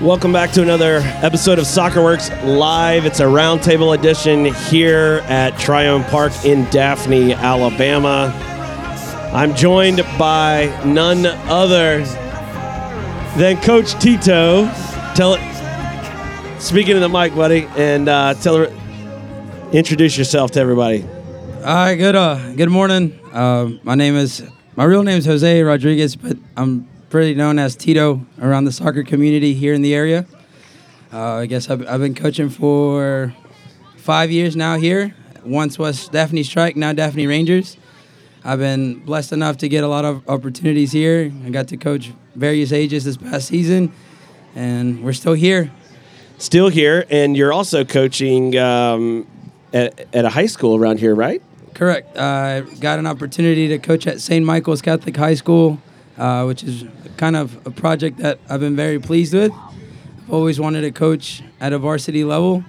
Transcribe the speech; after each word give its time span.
Welcome 0.00 0.32
back 0.32 0.50
to 0.52 0.62
another 0.62 1.02
episode 1.04 1.58
of 1.58 1.66
Soccer 1.66 2.02
Works 2.02 2.30
Live. 2.42 3.04
It's 3.04 3.20
a 3.20 3.24
roundtable 3.24 3.94
edition 3.94 4.46
here 4.46 5.20
at 5.24 5.58
Trione 5.58 6.04
Park 6.04 6.32
in 6.42 6.64
Daphne, 6.70 7.34
Alabama. 7.34 8.32
I'm 9.34 9.54
joined 9.54 9.98
by 10.18 10.68
none 10.86 11.26
other 11.26 12.02
than 13.36 13.60
Coach 13.60 13.92
Tito. 14.00 14.64
Tell 15.14 15.34
it, 15.34 16.60
speaking 16.62 16.94
to 16.94 17.00
the 17.00 17.10
mic, 17.10 17.34
buddy, 17.34 17.66
and 17.76 18.08
uh, 18.08 18.32
tell 18.32 18.56
her, 18.56 18.72
introduce 19.72 20.16
yourself 20.16 20.50
to 20.52 20.60
everybody. 20.60 21.02
All 21.58 21.74
right, 21.74 21.96
good. 21.96 22.16
Uh, 22.16 22.52
good 22.54 22.70
morning. 22.70 23.20
Uh, 23.34 23.72
my 23.82 23.96
name 23.96 24.16
is 24.16 24.42
my 24.76 24.84
real 24.84 25.02
name 25.02 25.18
is 25.18 25.26
Jose 25.26 25.62
Rodriguez, 25.62 26.16
but 26.16 26.38
I'm 26.56 26.88
pretty 27.10 27.34
known 27.34 27.58
as 27.58 27.74
Tito 27.74 28.24
around 28.40 28.64
the 28.64 28.72
soccer 28.72 29.02
community 29.02 29.52
here 29.52 29.74
in 29.74 29.82
the 29.82 29.94
area. 29.94 30.24
Uh, 31.12 31.34
I 31.34 31.46
guess 31.46 31.68
I've, 31.68 31.86
I've 31.88 32.00
been 32.00 32.14
coaching 32.14 32.48
for 32.48 33.34
five 33.96 34.30
years 34.30 34.54
now 34.54 34.78
here. 34.78 35.14
Once 35.44 35.76
was 35.76 36.08
Daphne 36.08 36.44
Strike, 36.44 36.76
now 36.76 36.92
Daphne 36.92 37.26
Rangers. 37.26 37.76
I've 38.44 38.60
been 38.60 39.00
blessed 39.00 39.32
enough 39.32 39.58
to 39.58 39.68
get 39.68 39.82
a 39.82 39.88
lot 39.88 40.04
of 40.04 40.26
opportunities 40.28 40.92
here. 40.92 41.32
I 41.44 41.50
got 41.50 41.68
to 41.68 41.76
coach 41.76 42.12
various 42.36 42.70
ages 42.70 43.04
this 43.04 43.16
past 43.16 43.48
season, 43.48 43.92
and 44.54 45.02
we're 45.02 45.12
still 45.12 45.34
here. 45.34 45.72
Still 46.38 46.68
here, 46.68 47.06
and 47.10 47.36
you're 47.36 47.52
also 47.52 47.84
coaching 47.84 48.56
um, 48.56 49.26
at, 49.74 50.06
at 50.14 50.24
a 50.24 50.30
high 50.30 50.46
school 50.46 50.76
around 50.76 51.00
here, 51.00 51.14
right? 51.14 51.42
Correct. 51.74 52.16
I 52.16 52.58
uh, 52.58 52.60
got 52.78 52.98
an 53.00 53.06
opportunity 53.06 53.66
to 53.68 53.78
coach 53.78 54.06
at 54.06 54.20
St. 54.20 54.44
Michael's 54.44 54.80
Catholic 54.80 55.16
High 55.16 55.34
School, 55.34 55.80
uh, 56.20 56.44
which 56.44 56.62
is 56.62 56.84
kind 57.16 57.34
of 57.34 57.66
a 57.66 57.70
project 57.70 58.18
that 58.18 58.38
I've 58.48 58.60
been 58.60 58.76
very 58.76 59.00
pleased 59.00 59.32
with. 59.34 59.52
I've 59.52 60.32
always 60.32 60.60
wanted 60.60 60.82
to 60.82 60.92
coach 60.92 61.42
at 61.60 61.72
a 61.72 61.78
varsity 61.78 62.24
level. 62.24 62.62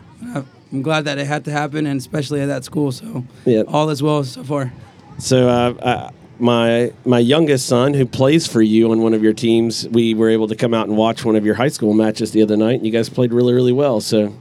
I'm 0.72 0.82
glad 0.82 1.06
that 1.06 1.18
it 1.18 1.28
had 1.28 1.44
to 1.46 1.52
happen, 1.52 1.86
and 1.86 2.00
especially 2.00 2.40
at 2.42 2.48
that 2.48 2.64
school. 2.64 2.92
So 2.92 3.26
yep. 3.46 3.66
all 3.68 3.90
is 3.90 4.02
well 4.02 4.24
so 4.24 4.44
far. 4.44 4.72
So 5.18 5.50
uh, 5.50 6.12
my 6.40 6.94
my 7.06 7.20
youngest 7.20 7.68
son, 7.68 7.94
who 7.94 8.06
plays 8.06 8.48
for 8.48 8.62
you 8.62 8.92
on 8.92 9.02
one 9.02 9.14
of 9.14 9.22
your 9.22 9.34
teams, 9.34 9.88
we 9.90 10.14
were 10.14 10.30
able 10.30 10.48
to 10.48 10.56
come 10.56 10.74
out 10.74 10.88
and 10.88 10.96
watch 10.98 11.26
one 11.26 11.36
of 11.36 11.46
your 11.46 11.56
high 11.56 11.68
school 11.68 11.94
matches 11.94 12.32
the 12.32 12.42
other 12.42 12.56
night, 12.56 12.76
and 12.76 12.86
you 12.86 12.92
guys 12.92 13.10
played 13.10 13.34
really 13.34 13.54
really 13.54 13.74
well. 13.74 14.00
So 14.00 14.34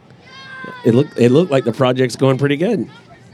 it 0.84 0.94
looked 0.94 1.18
it 1.18 1.30
looked 1.30 1.50
like 1.50 1.64
the 1.64 1.72
project's 1.72 2.14
going 2.16 2.38
pretty 2.38 2.56
good. 2.56 2.88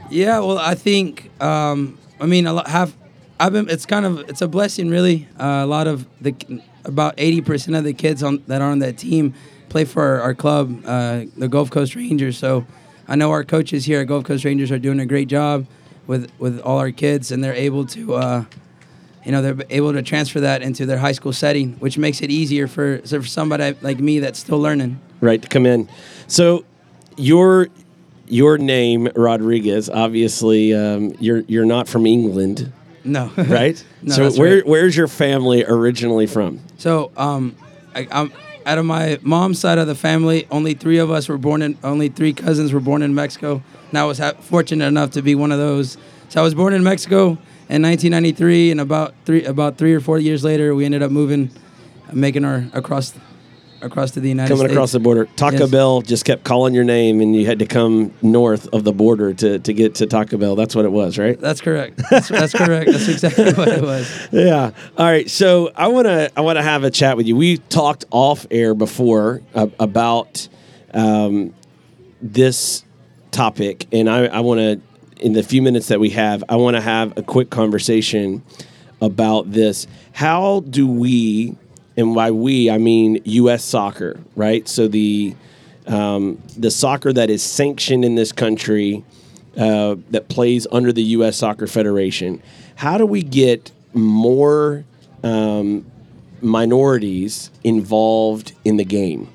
Yeah, 0.09 0.39
well, 0.39 0.57
I 0.57 0.73
think 0.73 1.29
um, 1.39 1.99
I 2.19 2.25
mean 2.25 2.47
a 2.47 2.53
lot 2.53 2.67
have 2.67 2.95
I've 3.39 3.53
been. 3.53 3.69
It's 3.69 3.85
kind 3.85 4.05
of 4.05 4.19
it's 4.29 4.41
a 4.41 4.47
blessing, 4.47 4.89
really. 4.89 5.27
Uh, 5.39 5.61
a 5.63 5.65
lot 5.65 5.87
of 5.87 6.07
the 6.21 6.35
about 6.85 7.15
eighty 7.17 7.41
percent 7.41 7.75
of 7.75 7.83
the 7.83 7.93
kids 7.93 8.23
on 8.23 8.43
that 8.47 8.61
are 8.61 8.71
on 8.71 8.79
that 8.79 8.97
team 8.97 9.33
play 9.69 9.85
for 9.85 10.01
our, 10.01 10.21
our 10.21 10.33
club, 10.33 10.81
uh, 10.85 11.25
the 11.37 11.47
Gulf 11.47 11.69
Coast 11.69 11.95
Rangers. 11.95 12.37
So 12.37 12.65
I 13.07 13.15
know 13.15 13.31
our 13.31 13.43
coaches 13.43 13.85
here 13.85 14.01
at 14.01 14.07
Gulf 14.07 14.23
Coast 14.23 14.45
Rangers 14.45 14.71
are 14.71 14.79
doing 14.79 14.99
a 14.99 15.05
great 15.05 15.27
job 15.27 15.67
with 16.07 16.31
with 16.39 16.59
all 16.61 16.79
our 16.79 16.91
kids, 16.91 17.31
and 17.31 17.43
they're 17.43 17.53
able 17.53 17.85
to. 17.87 18.15
Uh, 18.15 18.45
you 19.25 19.33
know 19.33 19.41
they're 19.41 19.65
able 19.69 19.91
to 19.91 20.01
transfer 20.01 20.39
that 20.39 20.61
into 20.61 20.85
their 20.85 20.97
high 20.97 21.11
school 21.11 21.33
setting, 21.33 21.73
which 21.79 21.97
makes 21.97 22.21
it 22.21 22.31
easier 22.31 22.65
for, 22.65 22.99
for 22.99 23.23
somebody 23.23 23.75
like 23.81 23.99
me 23.99 24.19
that's 24.19 24.39
still 24.39 24.57
learning. 24.57 25.01
Right 25.19 25.41
to 25.41 25.49
come 25.49 25.65
in. 25.65 25.89
So 26.27 26.63
your 27.17 27.67
your 28.29 28.57
name 28.57 29.09
Rodriguez, 29.17 29.89
obviously, 29.89 30.73
um, 30.73 31.13
you're 31.19 31.39
you're 31.39 31.65
not 31.65 31.89
from 31.89 32.05
England. 32.05 32.71
No. 33.07 33.31
right? 33.37 33.83
no, 34.01 34.13
so 34.13 34.39
where 34.39 34.55
right. 34.57 34.67
where's 34.67 34.95
your 34.95 35.07
family 35.07 35.63
originally 35.63 36.27
from? 36.27 36.59
So 36.77 37.11
um, 37.17 37.55
I, 37.95 38.07
am 38.11 38.31
out 38.65 38.77
of 38.77 38.85
my 38.85 39.17
mom's 39.21 39.59
side 39.59 39.77
of 39.77 39.87
the 39.87 39.95
family. 39.95 40.47
Only 40.51 40.73
three 40.73 40.97
of 40.97 41.09
us 41.09 41.29
were 41.29 41.37
born 41.37 41.61
in. 41.61 41.77
Only 41.83 42.09
three 42.09 42.33
cousins 42.33 42.73
were 42.73 42.79
born 42.79 43.01
in 43.01 43.15
Mexico. 43.15 43.63
And 43.89 43.97
I 43.97 44.03
was 44.03 44.17
ha- 44.17 44.33
fortunate 44.33 44.85
enough 44.85 45.11
to 45.11 45.21
be 45.21 45.35
one 45.35 45.51
of 45.51 45.57
those. 45.57 45.97
So 46.29 46.41
I 46.41 46.43
was 46.43 46.53
born 46.53 46.73
in 46.73 46.83
Mexico 46.83 47.37
in 47.69 47.81
1993, 47.81 48.71
and 48.71 48.81
about 48.81 49.13
three 49.25 49.45
about 49.45 49.77
three 49.77 49.93
or 49.93 49.99
four 49.99 50.19
years 50.19 50.43
later, 50.43 50.75
we 50.75 50.85
ended 50.85 51.01
up 51.01 51.11
moving, 51.11 51.49
making 52.11 52.45
our 52.45 52.65
across 52.73 53.13
across 53.81 54.11
to 54.11 54.19
the 54.19 54.29
United 54.29 54.47
States. 54.47 54.59
Coming 54.59 54.67
States. 54.67 54.77
across 54.77 54.91
the 54.91 54.99
border. 54.99 55.25
Taco 55.35 55.59
yes. 55.59 55.71
Bell 55.71 56.01
just 56.01 56.25
kept 56.25 56.43
calling 56.43 56.73
your 56.73 56.83
name, 56.83 57.21
and 57.21 57.35
you 57.35 57.45
had 57.45 57.59
to 57.59 57.65
come 57.65 58.13
north 58.21 58.67
of 58.73 58.83
the 58.83 58.93
border 58.93 59.33
to, 59.33 59.59
to 59.59 59.73
get 59.73 59.95
to 59.95 60.05
Taco 60.07 60.37
Bell. 60.37 60.55
That's 60.55 60.75
what 60.75 60.85
it 60.85 60.91
was, 60.91 61.17
right? 61.17 61.39
That's 61.39 61.61
correct. 61.61 62.01
That's, 62.09 62.29
that's 62.29 62.53
correct. 62.53 62.91
That's 62.91 63.07
exactly 63.07 63.53
what 63.53 63.67
it 63.67 63.81
was. 63.81 64.07
Yeah. 64.31 64.71
All 64.97 65.05
right. 65.05 65.29
So 65.29 65.71
I 65.75 65.87
want 65.87 66.05
to 66.05 66.31
I 66.35 66.41
want 66.41 66.57
to 66.57 66.63
have 66.63 66.83
a 66.83 66.91
chat 66.91 67.17
with 67.17 67.27
you. 67.27 67.35
We 67.35 67.57
talked 67.57 68.05
off 68.11 68.45
air 68.51 68.73
before 68.73 69.41
uh, 69.55 69.67
about 69.79 70.47
um, 70.93 71.53
this 72.21 72.83
topic, 73.31 73.87
and 73.91 74.09
I, 74.09 74.25
I 74.25 74.39
want 74.41 74.59
to 74.59 74.81
in 75.19 75.33
the 75.33 75.43
few 75.43 75.61
minutes 75.61 75.87
that 75.87 75.99
we 75.99 76.11
have, 76.11 76.43
I 76.49 76.55
want 76.55 76.75
to 76.75 76.81
have 76.81 77.17
a 77.17 77.23
quick 77.23 77.49
conversation 77.49 78.43
about 79.01 79.51
this. 79.51 79.87
How 80.13 80.61
do 80.61 80.87
we 80.87 81.57
and 81.97 82.13
by 82.13 82.31
we 82.31 82.69
I 82.69 82.77
mean 82.77 83.21
U.S. 83.25 83.65
soccer, 83.65 84.19
right? 84.35 84.67
So 84.67 84.87
the 84.87 85.35
um, 85.87 86.41
the 86.55 86.71
soccer 86.71 87.11
that 87.11 87.29
is 87.29 87.41
sanctioned 87.41 88.05
in 88.05 88.15
this 88.15 88.31
country 88.31 89.03
uh, 89.57 89.95
that 90.11 90.29
plays 90.29 90.67
under 90.71 90.93
the 90.93 91.03
U.S. 91.03 91.37
Soccer 91.37 91.65
Federation. 91.65 92.41
How 92.75 92.97
do 92.97 93.05
we 93.05 93.23
get 93.23 93.71
more 93.93 94.85
um, 95.23 95.85
minorities 96.41 97.49
involved 97.63 98.53
in 98.63 98.77
the 98.77 98.85
game? 98.85 99.29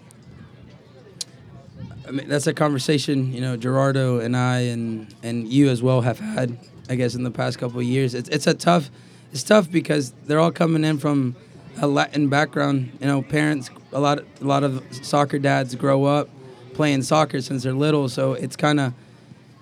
I 2.07 2.11
mean, 2.11 2.29
that's 2.29 2.47
a 2.47 2.55
conversation 2.55 3.33
you 3.33 3.41
know 3.41 3.57
Gerardo 3.57 4.21
and 4.21 4.37
I 4.37 4.61
and 4.61 5.13
and 5.23 5.49
you 5.49 5.69
as 5.69 5.83
well 5.83 6.01
have 6.03 6.19
had. 6.19 6.57
I 6.91 6.97
guess 6.97 7.15
in 7.15 7.23
the 7.23 7.31
past 7.31 7.59
couple 7.59 7.79
of 7.79 7.87
years, 7.87 8.15
it's 8.15 8.29
it's 8.29 8.47
a 8.47 8.55
tough. 8.55 8.91
It's 9.33 9.43
tough 9.43 9.71
because 9.71 10.13
they're 10.27 10.41
all 10.41 10.53
coming 10.53 10.85
in 10.85 10.99
from 10.99 11.37
a 11.81 11.87
Latin 11.87 12.29
background. 12.29 12.97
You 13.01 13.07
know, 13.07 13.23
parents 13.23 13.71
a 13.93 14.01
lot 14.01 14.19
of, 14.19 14.27
a 14.41 14.45
lot 14.45 14.65
of 14.65 14.83
soccer 14.91 15.39
dads 15.39 15.75
grow 15.75 16.05
up 16.05 16.29
playing 16.75 17.03
soccer 17.03 17.41
since 17.41 17.63
they're 17.63 17.73
little, 17.75 18.09
so 18.09 18.33
it's 18.33 18.57
kind 18.57 18.81
of, 18.81 18.95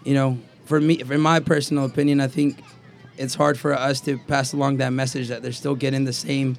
you 0.05 0.15
know, 0.15 0.39
for 0.65 0.81
me, 0.81 1.01
in 1.01 1.21
my 1.21 1.41
personal 1.41 1.85
opinion, 1.85 2.21
I 2.21 2.29
think 2.29 2.63
it's 3.19 3.35
hard 3.35 3.59
for 3.59 3.75
us 3.75 4.01
to 4.03 4.19
pass 4.19 4.53
along 4.53 4.77
that 4.77 4.93
message 4.93 5.29
that 5.29 5.43
they're 5.43 5.53
still 5.53 5.75
getting 5.75 6.05
the 6.05 6.13
same, 6.13 6.57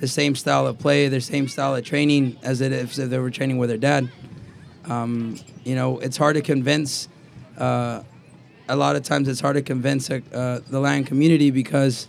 the 0.00 0.08
same 0.08 0.34
style 0.36 0.66
of 0.66 0.78
play, 0.78 1.08
the 1.08 1.20
same 1.20 1.48
style 1.48 1.74
of 1.74 1.84
training 1.84 2.38
as 2.42 2.60
it 2.60 2.72
if 2.72 2.94
they 2.94 3.18
were 3.18 3.30
training 3.30 3.56
with 3.56 3.70
their 3.70 3.78
dad. 3.78 4.10
Um, 4.84 5.38
you 5.64 5.74
know, 5.74 5.98
it's 6.00 6.18
hard 6.18 6.36
to 6.36 6.42
convince. 6.42 7.08
Uh, 7.56 8.02
a 8.68 8.76
lot 8.76 8.96
of 8.96 9.02
times, 9.02 9.28
it's 9.28 9.40
hard 9.40 9.56
to 9.56 9.62
convince 9.62 10.10
uh, 10.10 10.60
the 10.68 10.80
Latin 10.80 11.04
community 11.04 11.50
because 11.50 12.08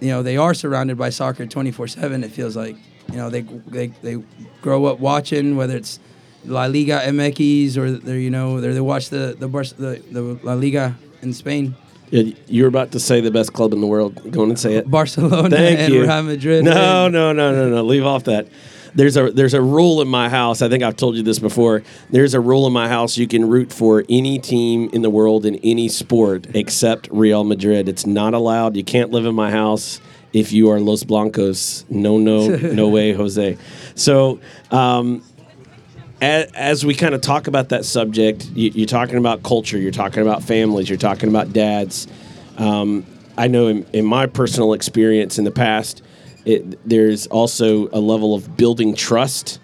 you 0.00 0.08
know 0.08 0.22
they 0.22 0.36
are 0.36 0.54
surrounded 0.54 0.96
by 0.96 1.10
soccer 1.10 1.46
24/7 1.46 2.24
it 2.24 2.30
feels 2.30 2.56
like 2.56 2.76
you 3.10 3.16
know 3.16 3.30
they 3.30 3.42
they 3.42 3.88
they 4.02 4.22
grow 4.62 4.86
up 4.86 4.98
watching 4.98 5.56
whether 5.56 5.76
it's 5.76 5.98
La 6.44 6.64
Liga 6.66 7.00
MX 7.04 7.76
or 7.76 7.92
they're 7.92 8.16
you 8.16 8.30
know 8.30 8.60
they 8.60 8.72
they 8.72 8.80
watch 8.80 9.10
the 9.10 9.36
the, 9.38 9.46
the 9.48 10.02
the 10.10 10.22
La 10.42 10.54
Liga 10.54 10.96
in 11.22 11.32
Spain 11.32 11.74
yeah, 12.10 12.34
you 12.48 12.64
were 12.64 12.68
about 12.68 12.90
to 12.92 13.00
say 13.00 13.20
the 13.20 13.30
best 13.30 13.52
club 13.52 13.72
in 13.72 13.80
the 13.80 13.86
world. 13.86 14.32
Go 14.32 14.42
on 14.42 14.48
and 14.48 14.58
say 14.58 14.74
it. 14.74 14.90
Barcelona 14.90 15.48
Thank 15.48 15.78
and 15.78 15.94
you. 15.94 16.02
Real 16.02 16.22
Madrid. 16.24 16.64
No, 16.64 17.08
no, 17.08 17.32
no, 17.32 17.52
no, 17.52 17.68
no. 17.68 17.82
Leave 17.82 18.04
off 18.04 18.24
that. 18.24 18.48
There's 18.94 19.16
a 19.16 19.30
there's 19.30 19.54
a 19.54 19.62
rule 19.62 20.00
in 20.02 20.08
my 20.08 20.28
house. 20.28 20.62
I 20.62 20.68
think 20.68 20.82
I've 20.82 20.96
told 20.96 21.16
you 21.16 21.22
this 21.22 21.38
before. 21.38 21.82
There's 22.10 22.34
a 22.34 22.40
rule 22.40 22.66
in 22.66 22.72
my 22.72 22.88
house. 22.88 23.16
You 23.16 23.28
can 23.28 23.48
root 23.48 23.72
for 23.72 24.04
any 24.08 24.38
team 24.38 24.90
in 24.92 25.02
the 25.02 25.10
world 25.10 25.46
in 25.46 25.56
any 25.56 25.88
sport 25.88 26.46
except 26.54 27.08
Real 27.10 27.44
Madrid. 27.44 27.88
It's 27.88 28.06
not 28.06 28.34
allowed. 28.34 28.76
You 28.76 28.84
can't 28.84 29.10
live 29.10 29.26
in 29.26 29.34
my 29.34 29.50
house 29.50 30.00
if 30.32 30.52
you 30.52 30.70
are 30.70 30.80
Los 30.80 31.04
Blancos. 31.04 31.84
No, 31.88 32.18
no, 32.18 32.48
no 32.56 32.88
way, 32.88 33.12
Jose. 33.12 33.58
So, 33.94 34.40
um, 34.70 35.22
as, 36.20 36.50
as, 36.52 36.84
we 36.84 36.94
kind 36.94 37.14
of 37.14 37.20
talk 37.20 37.46
about 37.46 37.70
that 37.70 37.84
subject, 37.84 38.44
you, 38.54 38.84
are 38.84 38.86
talking 38.86 39.16
about 39.16 39.42
culture, 39.42 39.78
you're 39.78 39.90
talking 39.90 40.22
about 40.22 40.42
families, 40.42 40.88
you're 40.88 40.98
talking 40.98 41.28
about 41.28 41.52
dads. 41.52 42.06
Um, 42.58 43.06
I 43.38 43.48
know 43.48 43.68
in, 43.68 43.86
in, 43.92 44.04
my 44.04 44.26
personal 44.26 44.74
experience 44.74 45.38
in 45.38 45.44
the 45.44 45.50
past, 45.50 46.02
it, 46.44 46.88
there's 46.88 47.26
also 47.26 47.88
a 47.88 48.00
level 48.00 48.34
of 48.34 48.56
building 48.56 48.94
trust 48.94 49.60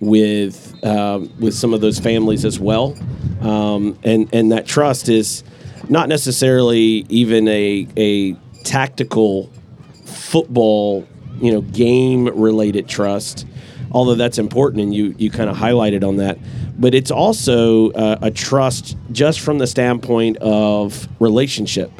with 0.00 0.74
um, 0.84 1.32
with 1.40 1.54
some 1.54 1.72
of 1.74 1.80
those 1.80 1.98
families 1.98 2.44
as 2.44 2.58
well, 2.58 2.96
um, 3.40 3.98
and 4.04 4.32
and 4.34 4.52
that 4.52 4.66
trust 4.66 5.08
is 5.08 5.42
not 5.88 6.08
necessarily 6.08 7.06
even 7.08 7.48
a 7.48 7.88
a 7.96 8.32
tactical 8.64 9.50
football, 10.04 11.06
you 11.40 11.52
know, 11.52 11.60
game 11.60 12.26
related 12.26 12.88
trust, 12.88 13.46
although 13.92 14.14
that's 14.14 14.38
important 14.38 14.82
and 14.82 14.94
you, 14.94 15.14
you 15.18 15.30
kind 15.30 15.48
of 15.48 15.56
highlighted 15.56 16.06
on 16.06 16.16
that. 16.16 16.38
But 16.78 16.94
it's 16.94 17.10
also 17.10 17.90
uh, 17.92 18.18
a 18.20 18.30
trust 18.30 18.96
just 19.12 19.40
from 19.40 19.58
the 19.58 19.66
standpoint 19.66 20.36
of 20.38 21.08
relationship, 21.20 21.90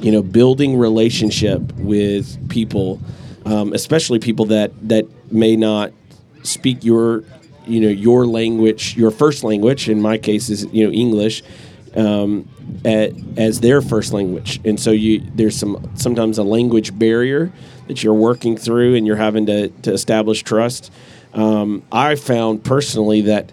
you 0.00 0.12
know, 0.12 0.22
building 0.22 0.78
relationship 0.78 1.60
with 1.78 2.48
people, 2.48 3.00
um, 3.44 3.72
especially 3.72 4.18
people 4.18 4.46
that, 4.46 4.72
that 4.88 5.06
may 5.32 5.56
not 5.56 5.92
speak 6.42 6.84
your 6.84 7.24
you 7.66 7.80
know 7.80 7.88
your 7.88 8.26
language, 8.26 8.96
your 8.96 9.10
first 9.10 9.44
language. 9.44 9.88
In 9.88 10.00
my 10.00 10.18
case, 10.18 10.48
is 10.50 10.64
you 10.72 10.86
know 10.86 10.92
English. 10.92 11.42
Um, 11.94 12.48
at, 12.86 13.12
as 13.36 13.60
their 13.60 13.82
first 13.82 14.14
language, 14.14 14.60
and 14.64 14.80
so 14.80 14.92
you 14.92 15.22
there's 15.34 15.54
some 15.54 15.90
sometimes 15.94 16.38
a 16.38 16.42
language 16.42 16.98
barrier 16.98 17.52
that 17.86 18.02
you're 18.02 18.14
working 18.14 18.56
through, 18.56 18.94
and 18.94 19.06
you're 19.06 19.16
having 19.16 19.44
to, 19.46 19.68
to 19.68 19.92
establish 19.92 20.42
trust. 20.42 20.90
Um, 21.34 21.82
I 21.92 22.14
found 22.14 22.64
personally 22.64 23.20
that 23.22 23.52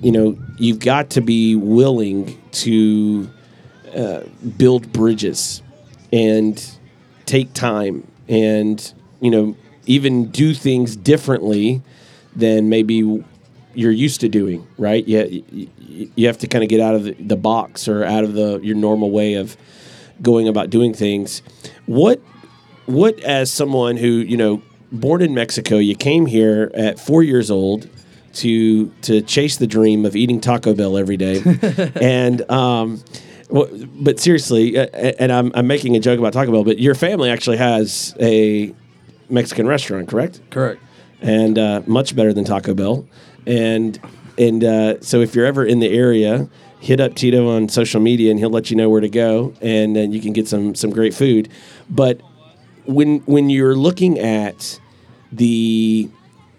you 0.00 0.12
know 0.12 0.38
you've 0.56 0.78
got 0.78 1.10
to 1.10 1.20
be 1.20 1.56
willing 1.56 2.40
to 2.52 3.28
uh, 3.94 4.20
build 4.56 4.92
bridges 4.92 5.60
and 6.12 6.64
take 7.26 7.52
time 7.54 8.06
and 8.28 8.94
you 9.24 9.30
know 9.30 9.56
even 9.86 10.30
do 10.30 10.54
things 10.54 10.96
differently 10.96 11.82
than 12.36 12.68
maybe 12.68 13.24
you're 13.74 13.92
used 13.92 14.20
to 14.20 14.28
doing 14.28 14.66
right? 14.78 15.06
You, 15.06 15.44
you, 15.50 16.10
you 16.14 16.26
have 16.26 16.38
to 16.38 16.46
kind 16.46 16.62
of 16.62 16.70
get 16.70 16.80
out 16.80 16.94
of 16.94 17.04
the, 17.04 17.12
the 17.14 17.36
box 17.36 17.88
or 17.88 18.04
out 18.04 18.24
of 18.24 18.34
the 18.34 18.60
your 18.60 18.76
normal 18.76 19.10
way 19.10 19.34
of 19.34 19.56
going 20.22 20.46
about 20.48 20.70
doing 20.70 20.92
things. 20.92 21.42
What 21.86 22.20
what 22.86 23.18
as 23.20 23.52
someone 23.52 23.96
who 23.96 24.08
you 24.08 24.36
know 24.36 24.62
born 24.92 25.22
in 25.22 25.34
mexico 25.34 25.78
you 25.78 25.96
came 25.96 26.26
here 26.26 26.70
at 26.74 27.00
four 27.00 27.22
years 27.22 27.50
old 27.50 27.88
to 28.32 28.88
to 29.00 29.22
chase 29.22 29.56
the 29.56 29.66
dream 29.66 30.04
of 30.04 30.14
eating 30.14 30.40
taco 30.40 30.74
bell 30.74 30.96
every 30.96 31.16
day. 31.16 31.42
And 32.00 32.48
um, 32.50 33.02
well, 33.48 33.68
but 33.94 34.18
seriously, 34.18 34.76
uh, 34.78 34.86
and 34.86 35.30
I'm, 35.30 35.52
I'm 35.54 35.66
making 35.66 35.96
a 35.96 36.00
joke 36.00 36.18
about 36.18 36.32
Taco 36.32 36.50
Bell, 36.50 36.64
but 36.64 36.78
your 36.78 36.94
family 36.94 37.30
actually 37.30 37.58
has 37.58 38.14
a 38.18 38.74
Mexican 39.34 39.66
restaurant, 39.66 40.08
correct? 40.08 40.40
Correct. 40.50 40.80
And 41.20 41.58
uh, 41.58 41.82
much 41.86 42.16
better 42.16 42.32
than 42.32 42.44
Taco 42.44 42.74
Bell. 42.74 43.06
And 43.46 43.98
and 44.38 44.64
uh, 44.64 45.00
so 45.00 45.20
if 45.20 45.34
you're 45.34 45.46
ever 45.46 45.64
in 45.64 45.80
the 45.80 45.88
area, 45.88 46.48
hit 46.80 47.00
up 47.00 47.14
Tito 47.14 47.48
on 47.48 47.68
social 47.68 48.00
media, 48.00 48.30
and 48.30 48.38
he'll 48.38 48.50
let 48.50 48.70
you 48.70 48.76
know 48.76 48.88
where 48.88 49.00
to 49.00 49.08
go, 49.08 49.54
and 49.60 49.94
then 49.94 50.12
you 50.12 50.20
can 50.20 50.32
get 50.32 50.48
some 50.48 50.74
some 50.74 50.90
great 50.90 51.14
food. 51.14 51.48
But 51.90 52.20
when 52.86 53.18
when 53.20 53.50
you're 53.50 53.76
looking 53.76 54.18
at 54.18 54.80
the 55.30 56.08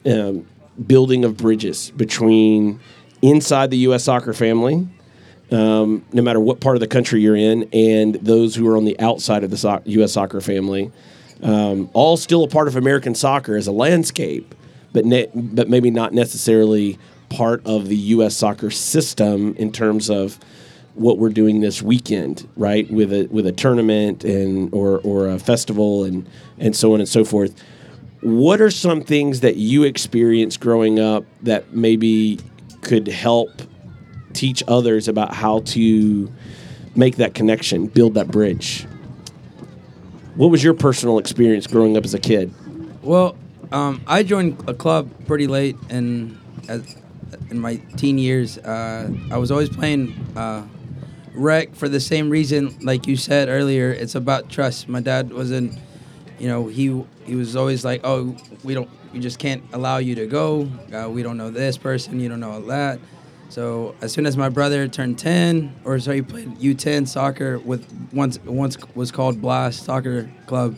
um, 0.05 0.45
building 0.85 1.25
of 1.25 1.37
bridges 1.37 1.91
between 1.91 2.79
inside 3.21 3.71
the 3.71 3.77
U.S. 3.77 4.03
soccer 4.03 4.33
family 4.33 4.87
um, 5.51 6.05
no 6.11 6.21
matter 6.21 6.39
what 6.39 6.59
part 6.59 6.75
of 6.75 6.79
the 6.79 6.87
country 6.87 7.21
you're 7.21 7.35
in, 7.35 7.69
and 7.71 8.15
those 8.15 8.55
who 8.55 8.67
are 8.67 8.77
on 8.77 8.85
the 8.85 8.99
outside 8.99 9.43
of 9.43 9.51
the 9.51 9.57
so- 9.57 9.81
U.S. 9.85 10.13
soccer 10.13 10.41
family, 10.41 10.91
um, 11.45 11.89
all 11.93 12.17
still 12.17 12.43
a 12.43 12.47
part 12.47 12.67
of 12.67 12.75
American 12.75 13.13
soccer 13.13 13.55
as 13.55 13.67
a 13.67 13.71
landscape, 13.71 14.55
but 14.91 15.05
ne- 15.05 15.29
but 15.33 15.69
maybe 15.69 15.91
not 15.91 16.11
necessarily 16.11 16.97
part 17.29 17.65
of 17.65 17.87
the 17.87 17.95
U.S. 17.95 18.35
soccer 18.35 18.71
system 18.71 19.55
in 19.55 19.71
terms 19.71 20.09
of 20.09 20.39
what 20.95 21.19
we're 21.19 21.29
doing 21.29 21.61
this 21.61 21.81
weekend, 21.81 22.47
right? 22.57 22.89
With 22.89 23.13
a 23.13 23.27
with 23.27 23.45
a 23.45 23.51
tournament 23.51 24.23
and 24.23 24.73
or 24.73 24.99
or 25.03 25.29
a 25.29 25.37
festival 25.37 26.03
and 26.03 26.27
and 26.57 26.75
so 26.75 26.93
on 26.93 26.99
and 26.99 27.07
so 27.07 27.23
forth. 27.23 27.61
What 28.21 28.59
are 28.59 28.71
some 28.71 29.03
things 29.03 29.41
that 29.41 29.55
you 29.55 29.83
experienced 29.83 30.59
growing 30.59 30.99
up 30.99 31.25
that 31.43 31.73
maybe 31.73 32.39
could 32.81 33.07
help 33.07 33.61
teach 34.33 34.63
others 34.67 35.07
about 35.07 35.33
how 35.33 35.59
to 35.59 36.31
make 36.95 37.17
that 37.17 37.33
connection, 37.33 37.87
build 37.87 38.15
that 38.15 38.29
bridge. 38.29 38.87
What 40.35 40.51
was 40.51 40.61
your 40.61 40.73
personal 40.73 41.17
experience 41.17 41.65
growing 41.65 41.95
up 41.95 42.03
as 42.03 42.13
a 42.13 42.19
kid? 42.19 42.53
Well, 43.01 43.37
um, 43.71 44.01
I 44.05 44.23
joined 44.23 44.61
a 44.67 44.73
club 44.73 45.09
pretty 45.27 45.47
late 45.47 45.77
in 45.89 46.37
as, 46.67 46.95
in 47.49 47.57
my 47.57 47.77
teen 47.95 48.17
years. 48.17 48.57
Uh, 48.57 49.09
I 49.31 49.37
was 49.37 49.49
always 49.49 49.69
playing 49.69 50.13
uh, 50.35 50.67
rec 51.33 51.73
for 51.73 51.87
the 51.87 52.01
same 52.01 52.29
reason, 52.29 52.77
like 52.81 53.07
you 53.07 53.15
said 53.15 53.47
earlier. 53.47 53.91
It's 53.91 54.15
about 54.15 54.49
trust. 54.49 54.89
My 54.89 54.99
dad 54.99 55.31
wasn't, 55.31 55.79
you 56.37 56.49
know, 56.49 56.67
he 56.67 57.03
he 57.23 57.35
was 57.35 57.55
always 57.55 57.85
like, 57.85 58.01
"Oh, 58.03 58.35
we 58.61 58.73
don't, 58.73 58.89
we 59.13 59.19
just 59.19 59.39
can't 59.39 59.63
allow 59.71 59.99
you 59.99 60.15
to 60.15 60.27
go. 60.27 60.69
Uh, 60.93 61.09
we 61.09 61.23
don't 61.23 61.37
know 61.37 61.49
this 61.49 61.77
person. 61.77 62.19
You 62.19 62.27
don't 62.27 62.41
know 62.41 62.59
that." 62.67 62.99
So 63.55 63.95
as 64.01 64.11
soon 64.11 64.25
as 64.25 64.35
my 64.35 64.49
brother 64.49 64.85
turned 64.89 65.17
10, 65.17 65.73
or 65.85 65.97
so 65.97 66.11
he 66.11 66.21
played 66.21 66.57
U10 66.57 67.07
soccer 67.07 67.57
with 67.57 67.87
once 68.11 68.37
once 68.43 68.75
was 68.95 69.13
called 69.13 69.39
Blast 69.39 69.85
Soccer 69.85 70.29
Club. 70.45 70.75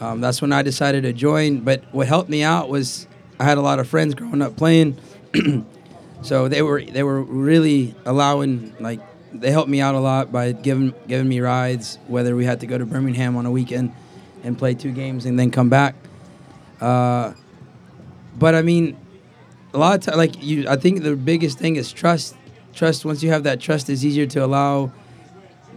Um, 0.00 0.22
that's 0.22 0.40
when 0.40 0.50
I 0.50 0.62
decided 0.62 1.02
to 1.02 1.12
join. 1.12 1.60
But 1.60 1.84
what 1.92 2.06
helped 2.06 2.30
me 2.30 2.42
out 2.42 2.70
was 2.70 3.06
I 3.38 3.44
had 3.44 3.58
a 3.58 3.60
lot 3.60 3.80
of 3.80 3.86
friends 3.86 4.14
growing 4.14 4.40
up 4.40 4.56
playing, 4.56 4.96
so 6.22 6.48
they 6.48 6.62
were 6.62 6.82
they 6.82 7.02
were 7.02 7.20
really 7.20 7.94
allowing 8.06 8.74
like 8.80 9.00
they 9.34 9.50
helped 9.50 9.68
me 9.68 9.82
out 9.82 9.94
a 9.94 10.00
lot 10.00 10.32
by 10.32 10.52
giving 10.52 10.94
giving 11.06 11.28
me 11.28 11.40
rides. 11.40 11.98
Whether 12.06 12.34
we 12.34 12.46
had 12.46 12.60
to 12.60 12.66
go 12.66 12.78
to 12.78 12.86
Birmingham 12.86 13.36
on 13.36 13.44
a 13.44 13.50
weekend 13.50 13.92
and 14.42 14.56
play 14.56 14.72
two 14.72 14.92
games 14.92 15.26
and 15.26 15.38
then 15.38 15.50
come 15.50 15.68
back. 15.68 15.96
Uh, 16.80 17.34
but 18.38 18.54
I 18.54 18.62
mean, 18.62 18.96
a 19.72 19.78
lot 19.78 19.96
of 19.96 20.04
time, 20.04 20.16
like 20.16 20.42
you, 20.42 20.68
I 20.68 20.76
think 20.76 21.02
the 21.02 21.16
biggest 21.16 21.58
thing 21.58 21.76
is 21.76 21.92
trust. 21.92 22.36
Trust. 22.74 23.04
Once 23.04 23.22
you 23.22 23.30
have 23.30 23.44
that 23.44 23.60
trust, 23.60 23.90
it's 23.90 24.04
easier 24.04 24.26
to 24.26 24.44
allow. 24.44 24.92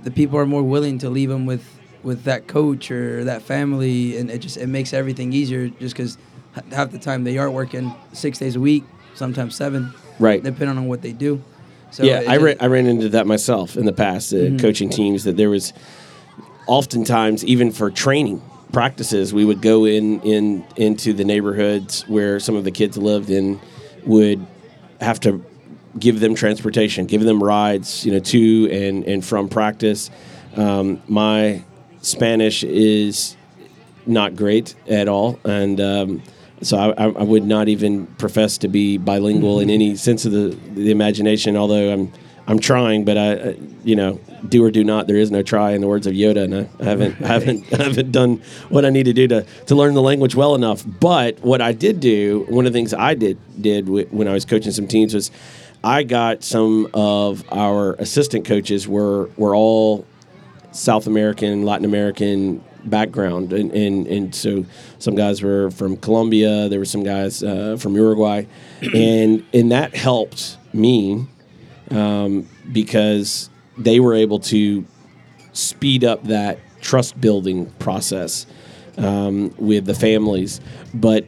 The 0.04 0.12
people 0.12 0.38
are 0.38 0.46
more 0.46 0.64
willing 0.64 0.98
to 1.00 1.10
leave 1.10 1.30
them 1.30 1.46
with 1.46 1.68
with 2.04 2.24
that 2.26 2.48
coach 2.48 2.92
or 2.92 3.24
that 3.24 3.42
family, 3.42 4.18
and 4.18 4.30
it 4.30 4.40
just 4.40 4.58
it 4.58 4.68
makes 4.68 4.94
everything 4.94 5.34
easier. 5.34 5.70
Just 5.70 5.96
because 5.96 6.18
half 6.72 6.92
the 6.92 7.00
time 7.00 7.24
they 7.24 7.38
are 7.38 7.50
working 7.50 7.94
six 8.12 8.38
days 8.38 8.56
a 8.56 8.60
week, 8.60 8.84
sometimes 9.16 9.56
seven, 9.56 9.94
right? 10.20 10.44
Depending 10.44 10.78
on 10.78 10.88
what 10.88 11.02
they 11.02 11.14
do. 11.14 11.42
So 11.92 12.04
yeah, 12.04 12.24
I 12.28 12.38
ran, 12.38 12.58
I 12.60 12.68
ran 12.68 12.88
into 12.88 13.10
that 13.10 13.28
myself 13.28 13.78
in 13.78 13.86
the 13.86 13.94
past, 13.94 14.34
uh, 14.34 14.38
mm-hmm. 14.38 14.58
coaching 14.58 14.90
teams. 14.90 15.24
That 15.24 15.38
there 15.38 15.50
was 15.50 15.74
oftentimes 16.68 17.46
even 17.46 17.72
for 17.72 17.92
training 17.92 18.42
practices, 18.72 19.34
we 19.34 19.46
would 19.46 19.62
go 19.62 19.86
in 19.86 20.20
in 20.22 20.66
into 20.76 21.14
the 21.14 21.24
neighborhoods 21.24 22.08
where 22.08 22.40
some 22.40 22.56
of 22.56 22.64
the 22.64 22.72
kids 22.72 22.98
lived 22.98 23.30
in 23.30 23.60
would 24.06 24.46
have 25.02 25.20
to 25.22 25.44
give 26.00 26.20
them 26.20 26.36
transportation, 26.36 27.06
give 27.06 27.22
them 27.22 27.44
rides, 27.44 28.06
you 28.06 28.12
know, 28.12 28.20
to 28.20 28.70
and 28.72 29.04
and 29.06 29.24
from 29.24 29.50
practice. 29.50 30.10
Um, 30.56 31.02
my 31.08 31.64
Spanish 32.02 32.64
is 32.64 33.36
not 34.06 34.36
great 34.36 34.76
at 34.88 35.08
all, 35.08 35.40
and 35.44 35.80
um, 35.80 36.24
so 36.62 36.78
I, 36.78 37.06
I, 37.06 37.24
would 37.24 37.44
not 37.44 37.68
even 37.68 38.08
profess 38.08 38.58
to 38.60 38.68
be 38.68 38.98
bilingual 38.98 39.60
in 39.60 39.70
any 39.70 39.96
sense 39.96 40.26
of 40.26 40.32
the 40.32 40.58
the 40.74 40.92
imagination. 40.92 41.56
Although 41.56 41.92
I'm 41.92 42.12
I'm 42.46 42.60
trying, 42.60 43.06
but 43.06 43.18
I, 43.18 43.56
you 43.84 43.96
know, 43.96 44.20
do 44.48 44.64
or 44.64 44.72
do 44.72 44.84
not. 44.84 45.08
There 45.08 45.16
is 45.16 45.32
no 45.32 45.42
try, 45.44 45.72
in 45.72 45.82
the 45.82 45.88
words 45.88 46.08
of 46.08 46.14
Yoda, 46.14 46.44
and 46.44 46.56
I 46.56 46.84
haven't, 46.84 47.14
haven't, 47.26 47.66
haven't 47.68 48.12
done 48.12 48.42
what 48.70 48.86
I 48.86 48.90
need 48.90 49.04
to 49.04 49.14
do 49.14 49.28
to, 49.30 49.46
to 49.68 49.76
learn 49.76 49.94
the 49.94 50.02
language 50.02 50.36
well 50.36 50.54
enough. 50.56 50.84
But 50.86 51.40
what 51.40 51.62
I 51.62 51.72
did 51.72 52.00
do, 52.00 52.46
one 52.50 52.66
of 52.66 52.74
the 52.74 52.78
things 52.78 52.94
I 52.94 53.14
did 53.14 53.38
did 53.62 53.88
when 53.88 54.28
I 54.28 54.34
was 54.34 54.46
coaching 54.46 54.72
some 54.72 54.88
teams 54.88 55.14
was, 55.14 55.32
I 55.84 56.04
got 56.04 56.44
some 56.44 56.90
of 56.94 57.44
our 57.52 57.94
assistant 57.96 58.46
coaches 58.46 58.88
were 58.88 59.30
were 59.36 59.54
all 59.54 60.06
South 60.72 61.08
American, 61.08 61.64
Latin 61.64 61.86
American 61.86 62.64
background, 62.86 63.52
and 63.52 63.72
and, 63.72 64.08
and 64.08 64.36
so 64.36 64.66
some 65.00 65.16
guys 65.16 65.42
were 65.42 65.72
from 65.72 65.98
Colombia. 65.98 66.70
There 66.70 66.80
were 66.80 66.86
some 66.86 67.04
guys 67.04 67.44
uh, 67.44 67.78
from 67.78 67.96
Uruguay, 67.96 68.46
and 68.94 69.46
and 69.54 69.72
that 69.72 69.94
helped 69.94 70.58
me 70.74 71.28
um, 71.92 72.48
because 72.72 73.50
they 73.78 74.00
were 74.00 74.14
able 74.14 74.40
to 74.40 74.86
speed 75.54 76.04
up 76.04 76.24
that 76.26 76.60
trust 76.82 77.20
building 77.20 77.66
process 77.80 78.46
um, 78.98 79.54
with 79.58 79.86
the 79.86 79.94
families. 79.94 80.62
But 80.94 81.26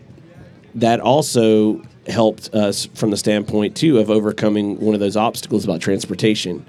that 0.75 0.99
also 0.99 1.81
helped 2.07 2.53
us 2.53 2.85
from 2.93 3.09
the 3.09 3.17
standpoint 3.17 3.75
too 3.75 3.97
of 3.97 4.11
overcoming 4.11 4.79
one 4.79 4.93
of 4.93 4.99
those 4.99 5.17
obstacles 5.17 5.63
about 5.63 5.81
transportation 5.81 6.65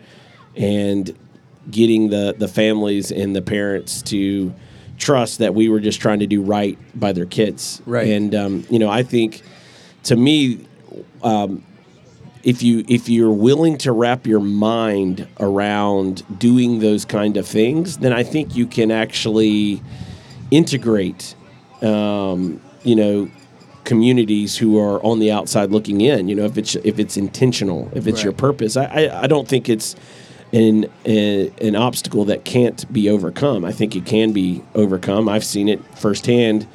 and 0.57 1.15
getting 1.71 2.09
the 2.09 2.35
the 2.39 2.49
families 2.49 3.11
and 3.11 3.37
the 3.37 3.43
parents 3.43 4.01
to 4.01 4.55
trust 4.97 5.41
that 5.41 5.55
we 5.55 5.69
were 5.69 5.81
just 5.81 6.01
trying 6.01 6.21
to 6.21 6.27
do 6.27 6.41
right 6.41 6.79
by 6.99 7.13
their 7.13 7.27
kids. 7.27 7.83
Right. 7.85 8.09
And 8.09 8.35
um, 8.35 8.67
you 8.71 8.79
know, 8.79 8.89
I 8.89 9.03
think 9.03 9.43
to 10.05 10.17
me, 10.17 10.67
um, 11.23 11.65
if 12.47 12.63
you 12.63 12.85
if 12.87 13.09
you're 13.09 13.33
willing 13.33 13.77
to 13.77 13.91
wrap 13.91 14.25
your 14.25 14.39
mind 14.39 15.27
around 15.41 16.23
doing 16.39 16.79
those 16.79 17.05
kind 17.05 17.37
of 17.37 17.47
things, 17.47 17.99
then 17.99 18.13
I 18.13 18.23
think 18.23 18.55
you 18.55 18.69
can 18.69 18.93
actually 18.93 19.83
integrate, 20.53 21.35
um, 21.83 22.63
you 22.85 22.95
know, 22.95 23.29
communities 23.83 24.57
who 24.57 24.79
are 24.79 25.05
on 25.05 25.19
the 25.19 25.33
outside 25.33 25.73
looking 25.73 26.01
in. 26.01 26.29
You 26.29 26.37
know, 26.37 26.45
if 26.45 26.57
it's 26.57 26.77
if 26.77 27.01
it's 27.01 27.17
intentional, 27.17 27.91
if 27.97 28.07
it's 28.07 28.19
right. 28.19 28.25
your 28.27 28.33
purpose, 28.33 28.77
I, 28.77 28.85
I, 28.85 29.23
I 29.23 29.27
don't 29.27 29.49
think 29.49 29.69
it's 29.69 29.97
an 30.53 30.87
a, 31.05 31.51
an 31.61 31.75
obstacle 31.75 32.27
that 32.27 32.45
can't 32.45 32.91
be 32.93 33.11
overcome. 33.11 33.65
I 33.65 33.73
think 33.73 33.97
it 33.97 34.07
can 34.07 34.31
be 34.31 34.63
overcome. 34.77 35.29
I've 35.29 35.45
seen 35.45 35.69
it 35.69 35.85
firsthand 35.97 36.69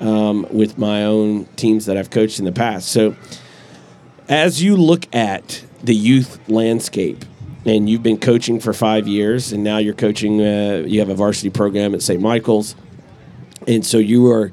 um, 0.00 0.48
with 0.50 0.78
my 0.78 1.04
own 1.04 1.44
teams 1.54 1.86
that 1.86 1.96
I've 1.96 2.10
coached 2.10 2.40
in 2.40 2.44
the 2.44 2.50
past. 2.50 2.88
So 2.88 3.14
As 4.28 4.62
you 4.62 4.76
look 4.76 5.12
at 5.14 5.64
the 5.82 5.94
youth 5.94 6.38
landscape, 6.48 7.24
and 7.64 7.88
you've 7.88 8.02
been 8.02 8.18
coaching 8.18 8.60
for 8.60 8.72
five 8.72 9.06
years, 9.06 9.52
and 9.52 9.62
now 9.62 9.78
you're 9.78 9.94
coaching. 9.94 10.40
Uh, 10.40 10.84
you 10.86 11.00
have 11.00 11.08
a 11.08 11.14
varsity 11.14 11.50
program 11.50 11.94
at 11.94 12.02
St. 12.02 12.20
Michael's, 12.20 12.74
and 13.66 13.84
so 13.84 13.98
you 13.98 14.30
are 14.30 14.52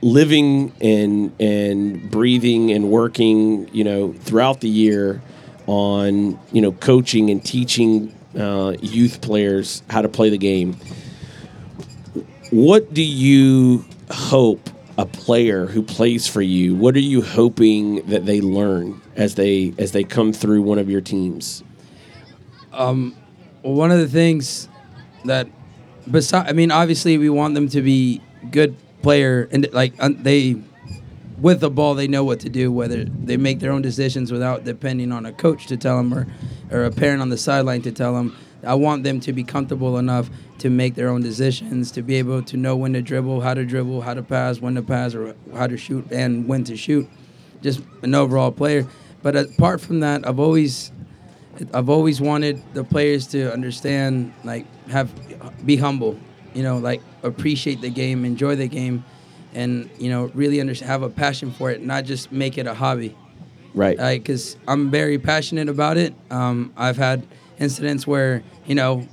living 0.00 0.72
and 0.80 1.32
and 1.40 2.10
breathing 2.10 2.72
and 2.72 2.90
working, 2.90 3.68
you 3.72 3.84
know, 3.84 4.12
throughout 4.12 4.60
the 4.60 4.68
year 4.68 5.22
on 5.66 6.38
you 6.52 6.60
know 6.60 6.72
coaching 6.72 7.30
and 7.30 7.44
teaching 7.44 8.14
uh, 8.38 8.74
youth 8.80 9.20
players 9.20 9.82
how 9.88 10.02
to 10.02 10.08
play 10.08 10.28
the 10.28 10.38
game. 10.38 10.76
What 12.50 12.92
do 12.92 13.02
you 13.02 13.84
hope 14.10 14.68
a 14.98 15.06
player 15.06 15.66
who 15.66 15.82
plays 15.82 16.26
for 16.26 16.42
you? 16.42 16.74
What 16.74 16.94
are 16.96 17.00
you 17.00 17.22
hoping 17.22 18.06
that 18.06 18.26
they 18.26 18.40
learn 18.40 19.00
as 19.16 19.34
they 19.34 19.74
as 19.78 19.92
they 19.92 20.04
come 20.04 20.32
through 20.32 20.62
one 20.62 20.78
of 20.78 20.90
your 20.90 21.00
teams? 21.00 21.62
Um, 22.72 23.16
one 23.62 23.90
of 23.90 23.98
the 23.98 24.08
things 24.08 24.68
that, 25.24 25.48
besides, 26.10 26.48
I 26.48 26.52
mean, 26.52 26.70
obviously 26.70 27.18
we 27.18 27.30
want 27.30 27.54
them 27.54 27.68
to 27.70 27.82
be 27.82 28.20
good 28.50 28.76
player 29.02 29.48
and 29.52 29.70
like 29.72 29.94
un- 29.98 30.22
they, 30.22 30.56
with 31.38 31.60
the 31.60 31.70
ball, 31.70 31.94
they 31.94 32.08
know 32.08 32.24
what 32.24 32.40
to 32.40 32.48
do. 32.48 32.70
Whether 32.70 33.04
they 33.04 33.36
make 33.36 33.60
their 33.60 33.72
own 33.72 33.82
decisions 33.82 34.30
without 34.32 34.64
depending 34.64 35.12
on 35.12 35.26
a 35.26 35.32
coach 35.32 35.66
to 35.66 35.76
tell 35.76 35.96
them 35.96 36.14
or, 36.14 36.26
or 36.70 36.84
a 36.84 36.90
parent 36.90 37.20
on 37.20 37.28
the 37.28 37.38
sideline 37.38 37.82
to 37.82 37.92
tell 37.92 38.14
them. 38.14 38.36
I 38.64 38.74
want 38.74 39.02
them 39.04 39.20
to 39.20 39.32
be 39.32 39.44
comfortable 39.44 39.98
enough 39.98 40.30
to 40.58 40.70
make 40.70 40.94
their 40.94 41.08
own 41.08 41.22
decisions, 41.22 41.90
to 41.92 42.02
be 42.02 42.16
able 42.16 42.42
to 42.42 42.56
know 42.56 42.76
when 42.76 42.92
to 42.92 43.02
dribble, 43.02 43.40
how 43.40 43.54
to 43.54 43.64
dribble, 43.64 44.02
how 44.02 44.14
to 44.14 44.22
pass, 44.22 44.60
when 44.60 44.74
to 44.76 44.82
pass, 44.82 45.14
or 45.14 45.34
how 45.54 45.66
to 45.66 45.76
shoot, 45.76 46.10
and 46.12 46.46
when 46.46 46.64
to 46.64 46.76
shoot. 46.76 47.08
Just 47.60 47.80
an 48.02 48.14
overall 48.14 48.52
player. 48.52 48.86
But 49.22 49.36
apart 49.36 49.80
from 49.80 50.00
that, 50.00 50.26
I've 50.26 50.40
always 50.40 50.92
I've 51.74 51.90
always 51.90 52.20
wanted 52.20 52.62
the 52.74 52.82
players 52.82 53.26
to 53.28 53.52
understand, 53.52 54.32
like, 54.42 54.66
have 54.88 55.12
be 55.64 55.76
humble, 55.76 56.18
you 56.54 56.62
know, 56.62 56.78
like 56.78 57.02
appreciate 57.22 57.80
the 57.80 57.90
game, 57.90 58.24
enjoy 58.24 58.56
the 58.56 58.68
game, 58.68 59.04
and 59.54 59.90
you 59.98 60.10
know, 60.10 60.30
really 60.34 60.60
understand, 60.60 60.90
have 60.90 61.02
a 61.02 61.10
passion 61.10 61.52
for 61.52 61.70
it, 61.70 61.82
not 61.82 62.04
just 62.04 62.32
make 62.32 62.58
it 62.58 62.66
a 62.66 62.74
hobby. 62.74 63.16
Right. 63.74 63.96
Because 64.18 64.56
I'm 64.68 64.90
very 64.90 65.18
passionate 65.18 65.68
about 65.68 65.96
it. 65.96 66.14
Um, 66.30 66.72
I've 66.76 66.96
had 66.96 67.26
incidents 67.58 68.06
where 68.06 68.42
you 68.66 68.74
know, 68.74 69.06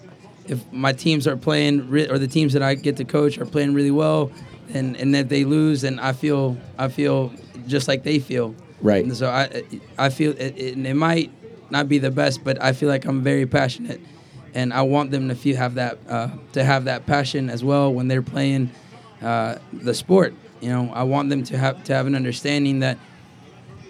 if 0.47 0.71
my 0.71 0.93
teams 0.93 1.27
are 1.27 1.37
playing 1.37 1.89
re- 1.89 2.07
or 2.07 2.17
the 2.17 2.27
teams 2.27 2.53
that 2.53 2.63
I 2.63 2.75
get 2.75 2.97
to 2.97 3.05
coach 3.05 3.37
are 3.37 3.45
playing 3.45 3.73
really 3.73 3.91
well, 3.91 4.31
and 4.73 4.95
and 4.97 5.15
if 5.15 5.29
they 5.29 5.45
lose, 5.45 5.83
and 5.83 5.99
I 5.99 6.13
feel 6.13 6.57
I 6.77 6.89
feel 6.89 7.33
just 7.67 7.87
like 7.87 8.03
they 8.03 8.19
feel. 8.19 8.55
Right. 8.81 9.03
And 9.03 9.15
so 9.15 9.29
I 9.29 9.63
I 9.97 10.09
feel 10.09 10.31
it, 10.31 10.57
it, 10.57 10.85
it 10.85 10.93
might 10.95 11.31
not 11.69 11.87
be 11.87 11.99
the 11.99 12.11
best, 12.11 12.43
but 12.43 12.61
I 12.61 12.73
feel 12.73 12.89
like 12.89 13.05
I'm 13.05 13.21
very 13.23 13.45
passionate, 13.45 14.01
and 14.53 14.73
I 14.73 14.81
want 14.81 15.11
them 15.11 15.29
to 15.29 15.35
feel 15.35 15.57
have 15.57 15.75
that 15.75 15.97
uh, 16.07 16.29
to 16.53 16.63
have 16.63 16.85
that 16.85 17.05
passion 17.05 17.49
as 17.49 17.63
well 17.63 17.93
when 17.93 18.07
they're 18.07 18.21
playing 18.21 18.71
uh, 19.21 19.55
the 19.73 19.93
sport. 19.93 20.33
You 20.61 20.69
know, 20.69 20.91
I 20.93 21.03
want 21.03 21.29
them 21.29 21.43
to 21.43 21.57
have 21.57 21.83
to 21.85 21.93
have 21.93 22.07
an 22.07 22.15
understanding 22.15 22.79
that 22.79 22.97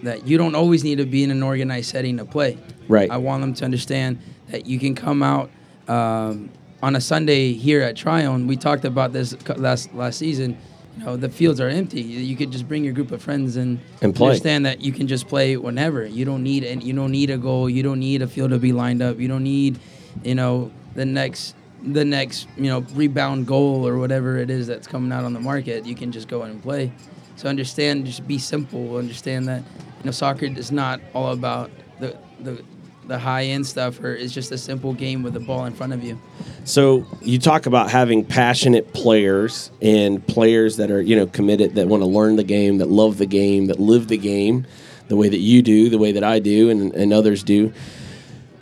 that 0.03 0.27
you 0.27 0.37
don't 0.37 0.55
always 0.55 0.83
need 0.83 0.97
to 0.97 1.05
be 1.05 1.23
in 1.23 1.31
an 1.31 1.43
organized 1.43 1.89
setting 1.89 2.17
to 2.17 2.25
play. 2.25 2.57
Right. 2.87 3.09
I 3.09 3.17
want 3.17 3.41
them 3.41 3.53
to 3.55 3.65
understand 3.65 4.19
that 4.49 4.65
you 4.65 4.79
can 4.79 4.95
come 4.95 5.21
out 5.21 5.49
um, 5.87 6.49
on 6.81 6.95
a 6.95 7.01
Sunday 7.01 7.53
here 7.53 7.81
at 7.81 7.95
Trione. 7.95 8.47
We 8.47 8.55
talked 8.55 8.85
about 8.85 9.13
this 9.13 9.35
last 9.57 9.93
last 9.93 10.17
season. 10.17 10.57
You 10.97 11.05
know, 11.05 11.15
the 11.17 11.29
fields 11.29 11.61
are 11.61 11.69
empty. 11.69 12.01
You 12.01 12.35
could 12.35 12.51
just 12.51 12.67
bring 12.67 12.83
your 12.83 12.93
group 12.93 13.11
of 13.11 13.21
friends 13.21 13.55
and, 13.55 13.79
And 14.01 14.13
play. 14.13 14.27
understand 14.29 14.65
that 14.65 14.81
you 14.81 14.91
can 14.91 15.07
just 15.07 15.27
play 15.29 15.55
whenever. 15.55 16.05
You 16.05 16.25
don't 16.25 16.43
need 16.43 16.63
and 16.65 16.83
you 16.83 16.93
don't 16.93 17.11
need 17.11 17.29
a 17.29 17.37
goal. 17.37 17.69
You 17.69 17.83
don't 17.83 17.99
need 17.99 18.21
a 18.21 18.27
field 18.27 18.49
to 18.51 18.59
be 18.59 18.73
lined 18.73 19.01
up. 19.01 19.17
You 19.17 19.29
don't 19.29 19.43
need, 19.43 19.79
you 20.23 20.35
know, 20.35 20.71
the 20.95 21.05
next 21.05 21.55
the 21.81 22.03
next 22.03 22.47
you 22.57 22.65
know 22.65 22.81
rebound 22.93 23.47
goal 23.47 23.87
or 23.87 23.97
whatever 23.97 24.37
it 24.37 24.49
is 24.49 24.67
that's 24.67 24.87
coming 24.87 25.11
out 25.11 25.23
on 25.23 25.33
the 25.33 25.39
market. 25.39 25.85
You 25.85 25.95
can 25.95 26.11
just 26.11 26.27
go 26.27 26.43
in 26.43 26.51
and 26.51 26.61
play. 26.61 26.91
So 27.37 27.47
understand, 27.47 28.05
just 28.05 28.27
be 28.27 28.37
simple. 28.37 28.97
Understand 28.97 29.47
that 29.47 29.63
you 29.99 30.05
know 30.05 30.11
soccer 30.11 30.45
is 30.45 30.71
not 30.71 31.01
all 31.13 31.31
about 31.31 31.71
the 31.99 32.17
the 32.39 32.63
the 33.09 33.19
high 33.19 33.45
end 33.45 33.65
stuff, 33.65 33.99
or 33.99 34.13
it's 34.13 34.31
just 34.31 34.51
a 34.51 34.57
simple 34.57 34.93
game 34.93 35.23
with 35.23 35.33
the 35.33 35.39
ball 35.39 35.65
in 35.65 35.73
front 35.73 35.93
of 35.93 36.03
you. 36.03 36.17
So 36.63 37.05
you 37.21 37.39
talk 37.39 37.65
about 37.65 37.89
having 37.89 38.23
passionate 38.23 38.93
players 38.93 39.71
and 39.81 40.25
players 40.25 40.77
that 40.77 40.91
are 40.91 41.01
you 41.01 41.15
know 41.15 41.25
committed 41.27 41.75
that 41.75 41.87
want 41.87 42.03
to 42.03 42.07
learn 42.07 42.37
the 42.37 42.43
game, 42.43 42.77
that 42.77 42.89
love 42.89 43.17
the 43.17 43.25
game, 43.25 43.65
that 43.65 43.79
live 43.79 44.07
the 44.07 44.17
game, 44.17 44.65
the 45.09 45.17
way 45.17 45.27
that 45.27 45.39
you 45.39 45.61
do, 45.61 45.89
the 45.89 45.97
way 45.97 46.13
that 46.13 46.23
I 46.23 46.39
do, 46.39 46.69
and, 46.69 46.93
and 46.93 47.11
others 47.11 47.43
do. 47.43 47.73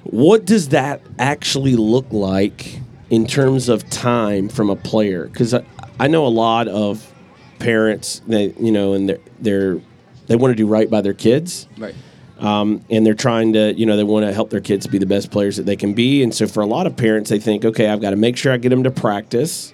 What 0.03 0.46
does 0.46 0.70
that 0.70 1.01
actually 1.20 1.75
look 1.75 2.08
like 2.12 2.79
in 3.10 3.27
terms 3.27 3.67
of 3.67 3.88
time 3.89 4.48
from 4.48 4.70
a 4.70 4.75
player? 4.75 5.27
Because 5.27 5.53
I, 5.53 5.65
I 6.00 6.08
know 6.08 6.25
a 6.25 6.29
lot 6.29 6.70
of 6.70 7.13
parents 7.60 8.22
that 8.27 8.60
you 8.60 8.72
know, 8.72 8.94
and 8.94 9.20
they're 9.39 9.82
they 10.27 10.36
want 10.36 10.51
to 10.51 10.55
do 10.55 10.67
right 10.67 10.89
by 10.89 11.01
their 11.01 11.13
kids 11.13 11.67
Right. 11.77 11.96
um, 12.39 12.84
and 12.89 13.05
they're 13.05 13.13
trying 13.13 13.53
to, 13.53 13.74
you 13.74 13.86
know, 13.86 13.98
they 13.98 14.03
want 14.03 14.25
to 14.25 14.34
help 14.34 14.50
their 14.50 14.62
kids 14.62 14.86
be 14.88 14.98
the 15.00 15.05
best 15.05 15.31
players 15.31 15.57
that 15.57 15.65
they 15.65 15.75
can 15.75 15.93
be. 15.93 16.22
And 16.24 16.34
so 16.36 16.46
for 16.48 16.62
a 16.62 16.65
lot 16.67 16.86
of 16.86 16.96
parents, 16.96 17.29
they 17.29 17.39
think, 17.39 17.65
okay, 17.65 17.88
I've 17.88 18.01
got 18.01 18.12
to 18.12 18.15
make 18.15 18.38
sure 18.38 18.53
I 18.53 18.57
get 18.57 18.69
them 18.69 18.84
to 18.84 18.91
practice 18.91 19.74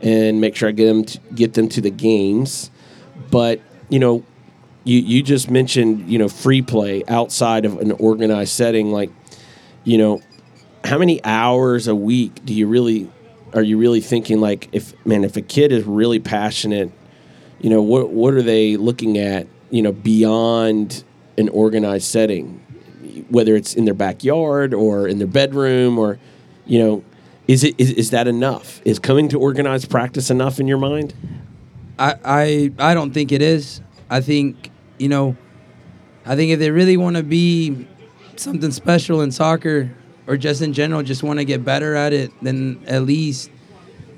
and 0.00 0.40
make 0.40 0.54
sure 0.54 0.68
I 0.68 0.72
get 0.72 0.86
them 0.86 1.04
to 1.04 1.18
get 1.34 1.54
them 1.54 1.68
to 1.70 1.80
the 1.80 1.90
games. 1.90 2.70
But 3.30 3.60
you 3.88 3.98
know, 3.98 4.24
you 4.84 4.98
you 5.00 5.22
just 5.22 5.50
mentioned, 5.50 6.08
you 6.08 6.18
know, 6.18 6.28
free 6.28 6.62
play 6.62 7.02
outside 7.08 7.64
of 7.64 7.78
an 7.78 7.92
organized 7.92 8.52
setting. 8.52 8.92
Like, 8.92 9.10
you 9.84 9.98
know, 9.98 10.20
how 10.84 10.98
many 10.98 11.24
hours 11.24 11.88
a 11.88 11.94
week 11.94 12.44
do 12.44 12.52
you 12.54 12.66
really 12.68 13.10
are 13.54 13.62
you 13.62 13.78
really 13.78 14.00
thinking 14.00 14.40
like 14.40 14.68
if 14.72 14.92
man 15.06 15.24
if 15.24 15.36
a 15.36 15.40
kid 15.42 15.72
is 15.72 15.84
really 15.84 16.18
passionate 16.18 16.90
you 17.60 17.70
know 17.70 17.80
what 17.80 18.10
what 18.10 18.34
are 18.34 18.42
they 18.42 18.76
looking 18.76 19.16
at 19.16 19.46
you 19.74 19.82
know 19.82 19.92
beyond 19.92 21.04
an 21.36 21.48
organized 21.50 22.06
setting 22.06 22.60
whether 23.28 23.54
it's 23.56 23.74
in 23.74 23.84
their 23.84 23.94
backyard 23.94 24.72
or 24.72 25.08
in 25.08 25.18
their 25.18 25.26
bedroom 25.26 25.98
or 25.98 26.18
you 26.66 26.78
know 26.78 27.04
is 27.46 27.64
it 27.64 27.74
is, 27.78 27.90
is 27.92 28.10
that 28.10 28.26
enough 28.26 28.80
is 28.84 28.98
coming 28.98 29.28
to 29.28 29.38
organized 29.38 29.90
practice 29.90 30.30
enough 30.30 30.60
in 30.60 30.66
your 30.68 30.78
mind 30.78 31.14
I, 31.98 32.14
I 32.24 32.72
I 32.78 32.94
don't 32.94 33.12
think 33.12 33.32
it 33.32 33.42
is. 33.42 33.80
I 34.10 34.20
think 34.20 34.70
you 34.98 35.08
know, 35.08 35.36
I 36.26 36.36
think 36.36 36.52
if 36.52 36.58
they 36.58 36.70
really 36.70 36.96
want 36.96 37.16
to 37.16 37.22
be 37.22 37.86
something 38.36 38.70
special 38.70 39.20
in 39.20 39.30
soccer 39.30 39.90
or 40.26 40.36
just 40.36 40.62
in 40.62 40.72
general, 40.72 41.02
just 41.02 41.22
want 41.22 41.38
to 41.38 41.44
get 41.44 41.64
better 41.64 41.94
at 41.94 42.12
it, 42.12 42.32
then 42.42 42.82
at 42.86 43.02
least 43.02 43.50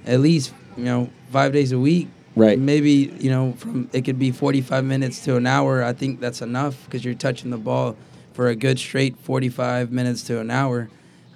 at 0.06 0.20
least 0.20 0.54
you 0.76 0.84
know 0.84 1.10
five 1.30 1.52
days 1.52 1.72
a 1.72 1.78
week. 1.78 2.08
Right. 2.36 2.58
Maybe 2.58 3.12
you 3.18 3.30
know 3.30 3.52
from 3.52 3.88
it 3.92 4.04
could 4.04 4.18
be 4.18 4.30
forty 4.30 4.60
five 4.60 4.84
minutes 4.84 5.24
to 5.24 5.36
an 5.36 5.46
hour. 5.46 5.82
I 5.82 5.92
think 5.94 6.20
that's 6.20 6.42
enough 6.42 6.84
because 6.84 7.04
you're 7.04 7.14
touching 7.14 7.50
the 7.50 7.56
ball 7.56 7.96
for 8.34 8.48
a 8.48 8.54
good 8.54 8.78
straight 8.78 9.18
forty 9.18 9.48
five 9.48 9.90
minutes 9.90 10.22
to 10.24 10.38
an 10.40 10.50
hour. 10.50 10.88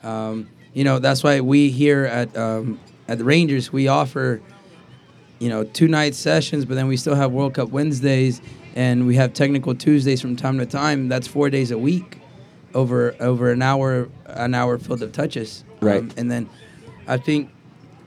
Um, 0.02 0.48
you 0.74 0.84
know 0.84 0.98
that's 0.98 1.24
why 1.24 1.40
we 1.40 1.70
here 1.70 2.04
at 2.04 2.36
um, 2.36 2.78
at 3.08 3.18
the 3.18 3.24
Rangers 3.24 3.72
we 3.72 3.88
offer 3.88 4.40
you 5.40 5.48
know, 5.48 5.64
two 5.64 5.88
night 5.88 6.14
sessions, 6.14 6.66
but 6.66 6.74
then 6.74 6.86
we 6.86 6.98
still 6.98 7.14
have 7.14 7.32
World 7.32 7.54
Cup 7.54 7.70
Wednesdays 7.70 8.42
and 8.76 9.06
we 9.06 9.16
have 9.16 9.32
technical 9.32 9.74
Tuesdays 9.74 10.20
from 10.20 10.36
time 10.36 10.58
to 10.58 10.66
time. 10.66 11.08
That's 11.08 11.26
four 11.26 11.48
days 11.48 11.70
a 11.70 11.78
week 11.78 12.18
over 12.74 13.16
over 13.20 13.50
an 13.50 13.62
hour 13.62 14.08
an 14.26 14.54
hour 14.54 14.78
filled 14.78 15.02
of 15.02 15.12
touches. 15.12 15.64
Um, 15.80 15.88
Right. 15.88 16.14
and 16.18 16.30
then 16.30 16.48
I 17.08 17.16
think 17.16 17.50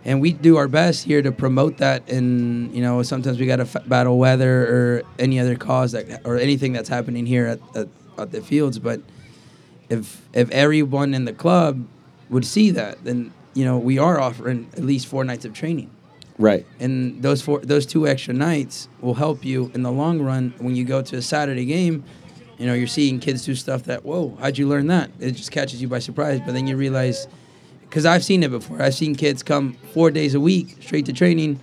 and 0.06 0.20
we 0.22 0.34
do 0.34 0.58
our 0.58 0.68
best 0.68 1.06
here 1.06 1.22
to 1.22 1.32
promote 1.32 1.78
that 1.78 2.10
and 2.10 2.74
you 2.76 2.82
know 2.82 3.02
sometimes 3.04 3.40
we 3.40 3.46
got 3.46 3.58
to 3.58 3.64
f- 3.64 3.88
battle 3.88 4.18
weather 4.18 4.64
or 4.64 5.04
any 5.20 5.40
other 5.40 5.56
cause 5.56 5.92
that 5.94 6.22
or 6.26 6.38
anything 6.38 6.74
that's 6.74 6.90
happening 6.90 7.26
here 7.26 7.48
at, 7.48 7.60
at, 7.76 7.88
at 8.18 8.32
the 8.32 8.42
fields 8.42 8.80
but 8.80 9.02
if 9.90 10.28
if 10.34 10.50
everyone 10.52 11.14
in 11.14 11.26
the 11.26 11.34
club 11.34 11.86
would 12.30 12.46
see 12.46 12.70
that 12.72 13.04
then 13.04 13.32
you 13.54 13.64
know 13.66 13.78
we 13.78 13.98
are 13.98 14.20
offering 14.20 14.68
at 14.74 14.84
least 14.84 15.08
four 15.08 15.24
nights 15.24 15.46
of 15.46 15.54
training 15.54 15.90
right 16.40 16.66
and 16.80 17.22
those 17.22 17.42
four 17.42 17.60
those 17.60 17.86
two 17.86 18.08
extra 18.08 18.34
nights 18.34 18.88
will 19.02 19.14
help 19.14 19.46
you 19.46 19.72
in 19.74 19.84
the 19.84 19.92
long 19.92 20.22
run 20.22 20.54
when 20.58 20.76
you 20.76 20.84
go 20.84 21.02
to 21.02 21.18
a 21.18 21.22
Saturday 21.22 21.66
game. 21.66 22.04
You 22.58 22.68
know, 22.68 22.76
you're 22.76 22.88
seeing 22.88 23.20
kids 23.20 23.46
do 23.46 23.56
stuff 23.56 23.84
that 23.84 24.06
whoa, 24.06 24.38
how'd 24.40 24.58
you 24.58 24.68
learn 24.68 24.88
that? 24.88 25.10
It 25.20 25.32
just 25.32 25.52
catches 25.52 25.82
you 25.82 25.88
by 25.88 26.00
surprise. 26.00 26.40
But 26.46 26.54
then 26.54 26.66
you 26.68 26.78
realize, 26.78 27.28
because 27.94 28.08
I've 28.08 28.24
seen 28.24 28.42
it 28.42 28.50
before. 28.50 28.82
I've 28.82 28.96
seen 28.96 29.14
kids 29.14 29.44
come 29.44 29.74
four 29.94 30.10
days 30.10 30.34
a 30.34 30.40
week 30.40 30.78
straight 30.82 31.06
to 31.06 31.14
training, 31.14 31.60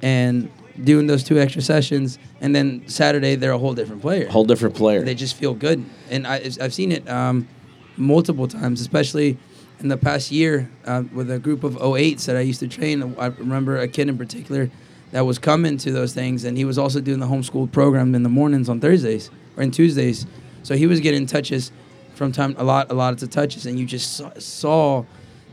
and 0.00 0.48
doing 0.84 1.08
those 1.08 1.24
two 1.24 1.40
extra 1.40 1.60
sessions, 1.60 2.20
and 2.40 2.54
then 2.54 2.86
Saturday 2.86 3.34
they're 3.34 3.50
a 3.50 3.58
whole 3.58 3.74
different 3.74 4.00
player 4.00 4.28
whole 4.28 4.44
different 4.44 4.76
player 4.76 5.02
they 5.02 5.14
just 5.16 5.34
feel 5.34 5.54
good. 5.54 5.84
And 6.08 6.24
I, 6.24 6.36
I've 6.60 6.72
seen 6.72 6.92
it 6.92 7.08
um, 7.08 7.48
multiple 7.96 8.46
times, 8.46 8.80
especially 8.80 9.36
in 9.80 9.88
the 9.88 9.96
past 9.96 10.30
year 10.30 10.70
uh, 10.86 11.02
with 11.12 11.28
a 11.32 11.40
group 11.40 11.64
of 11.64 11.74
08s 11.74 12.26
that 12.26 12.36
I 12.36 12.42
used 12.42 12.60
to 12.60 12.68
train. 12.68 13.16
I 13.18 13.26
remember 13.26 13.78
a 13.78 13.88
kid 13.88 14.08
in 14.08 14.16
particular 14.16 14.70
that 15.10 15.22
was 15.22 15.40
coming 15.40 15.78
to 15.78 15.90
those 15.90 16.14
things, 16.14 16.44
and 16.44 16.56
he 16.56 16.64
was 16.64 16.78
also 16.78 17.00
doing 17.00 17.18
the 17.18 17.26
homeschool 17.26 17.72
program 17.72 18.14
in 18.14 18.22
the 18.22 18.28
mornings 18.28 18.68
on 18.68 18.78
Thursdays 18.78 19.32
or 19.56 19.64
in 19.64 19.72
Tuesdays. 19.72 20.26
So 20.62 20.76
he 20.76 20.86
was 20.86 21.00
getting 21.00 21.26
touches 21.26 21.72
from 22.14 22.30
time 22.30 22.54
a 22.56 22.62
lot 22.62 22.88
a 22.92 22.94
lot 22.94 23.12
of 23.12 23.18
the 23.18 23.26
touches, 23.26 23.66
and 23.66 23.80
you 23.80 23.84
just 23.84 24.16
saw, 24.16 24.30
saw 24.38 25.04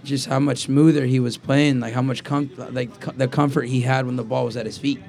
just 0.04 0.28
how 0.28 0.40
much 0.40 0.60
smoother 0.60 1.06
he 1.06 1.20
was 1.20 1.38
playing, 1.38 1.80
like 1.80 1.94
how 1.94 2.02
much 2.02 2.24
com- 2.24 2.52
like 2.72 3.00
co- 3.00 3.12
the 3.12 3.28
comfort 3.28 3.64
he 3.64 3.82
had 3.82 4.06
when 4.06 4.16
the 4.16 4.24
ball 4.24 4.46
was 4.46 4.58
at 4.58 4.66
his 4.66 4.78
feet. 4.78 5.02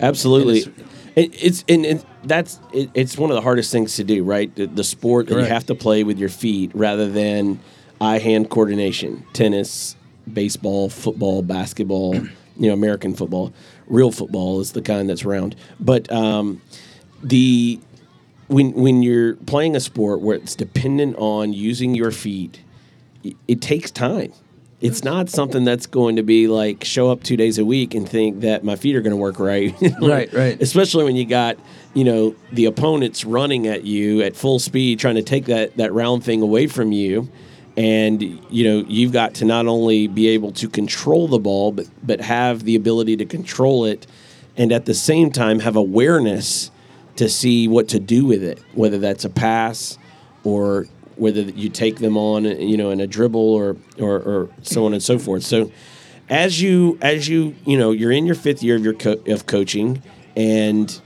Absolutely. 0.00 0.64
And 0.64 0.74
It, 1.16 1.42
it's 1.42 1.64
and 1.68 2.04
that's 2.24 2.60
it, 2.72 2.90
it's 2.94 3.16
one 3.16 3.30
of 3.30 3.34
the 3.36 3.40
hardest 3.40 3.72
things 3.72 3.96
to 3.96 4.04
do, 4.04 4.22
right? 4.22 4.54
The, 4.54 4.66
the 4.66 4.84
sport 4.84 5.28
that 5.28 5.34
you 5.38 5.44
have 5.44 5.66
to 5.66 5.74
play 5.74 6.04
with 6.04 6.18
your 6.18 6.28
feet 6.28 6.70
rather 6.74 7.08
than 7.10 7.58
eye-hand 8.00 8.50
coordination. 8.50 9.24
Tennis, 9.32 9.96
baseball, 10.30 10.90
football, 10.90 11.42
basketball, 11.42 12.14
you 12.58 12.68
know, 12.68 12.74
American 12.74 13.14
football. 13.14 13.52
Real 13.86 14.10
football 14.10 14.60
is 14.60 14.72
the 14.72 14.82
kind 14.82 15.08
that's 15.08 15.24
round. 15.24 15.56
But 15.80 16.10
um, 16.12 16.60
the 17.22 17.80
when 18.48 18.72
when 18.72 19.02
you're 19.02 19.36
playing 19.36 19.74
a 19.74 19.80
sport 19.80 20.20
where 20.20 20.36
it's 20.36 20.54
dependent 20.54 21.16
on 21.16 21.52
using 21.54 21.94
your 21.94 22.10
feet, 22.10 22.60
it 23.48 23.60
takes 23.60 23.90
time. 23.90 24.32
It's 24.80 25.02
not 25.02 25.30
something 25.30 25.64
that's 25.64 25.86
going 25.86 26.16
to 26.16 26.22
be 26.22 26.48
like 26.48 26.84
show 26.84 27.10
up 27.10 27.22
two 27.22 27.36
days 27.36 27.56
a 27.56 27.64
week 27.64 27.94
and 27.94 28.06
think 28.06 28.40
that 28.40 28.62
my 28.62 28.76
feet 28.76 28.94
are 28.94 29.00
going 29.00 29.12
to 29.12 29.16
work 29.16 29.38
right. 29.38 29.74
Right, 30.02 30.30
right. 30.34 30.60
Especially 30.60 31.02
when 31.04 31.16
you 31.16 31.24
got 31.24 31.56
you 31.94 32.04
know 32.04 32.36
the 32.52 32.66
opponents 32.66 33.24
running 33.24 33.66
at 33.66 33.84
you 33.84 34.20
at 34.20 34.36
full 34.36 34.58
speed, 34.58 34.98
trying 34.98 35.14
to 35.14 35.22
take 35.22 35.46
that 35.46 35.76
that 35.78 35.92
round 35.94 36.24
thing 36.24 36.42
away 36.42 36.66
from 36.66 36.92
you, 36.92 37.30
and 37.76 38.22
you 38.22 38.64
know 38.64 38.84
you've 38.86 39.12
got 39.12 39.34
to 39.36 39.46
not 39.46 39.66
only 39.66 40.08
be 40.08 40.28
able 40.28 40.52
to 40.52 40.68
control 40.68 41.26
the 41.26 41.38
ball, 41.38 41.72
but 41.72 41.86
but 42.02 42.20
have 42.20 42.64
the 42.64 42.76
ability 42.76 43.16
to 43.16 43.24
control 43.24 43.86
it, 43.86 44.06
and 44.58 44.72
at 44.72 44.84
the 44.84 44.94
same 44.94 45.30
time 45.30 45.60
have 45.60 45.76
awareness 45.76 46.70
to 47.16 47.30
see 47.30 47.66
what 47.66 47.88
to 47.88 47.98
do 47.98 48.26
with 48.26 48.42
it, 48.42 48.60
whether 48.74 48.98
that's 48.98 49.24
a 49.24 49.30
pass 49.30 49.96
or 50.44 50.86
whether 51.16 51.40
you 51.42 51.68
take 51.68 51.96
them 51.96 52.16
on, 52.16 52.44
you 52.44 52.76
know, 52.76 52.90
in 52.90 53.00
a 53.00 53.06
dribble 53.06 53.40
or, 53.40 53.76
or, 53.98 54.16
or 54.16 54.50
so 54.62 54.86
on 54.86 54.92
and 54.92 55.02
so 55.02 55.18
forth. 55.18 55.42
So, 55.42 55.70
as 56.28 56.60
you 56.60 56.98
as 57.00 57.28
you 57.28 57.54
you 57.64 57.78
know 57.78 57.92
you're 57.92 58.10
in 58.10 58.26
your 58.26 58.34
fifth 58.34 58.62
year 58.62 58.76
of 58.76 58.84
your 58.84 58.94
co- 58.94 59.22
of 59.28 59.46
coaching, 59.46 60.02
and 60.36 61.00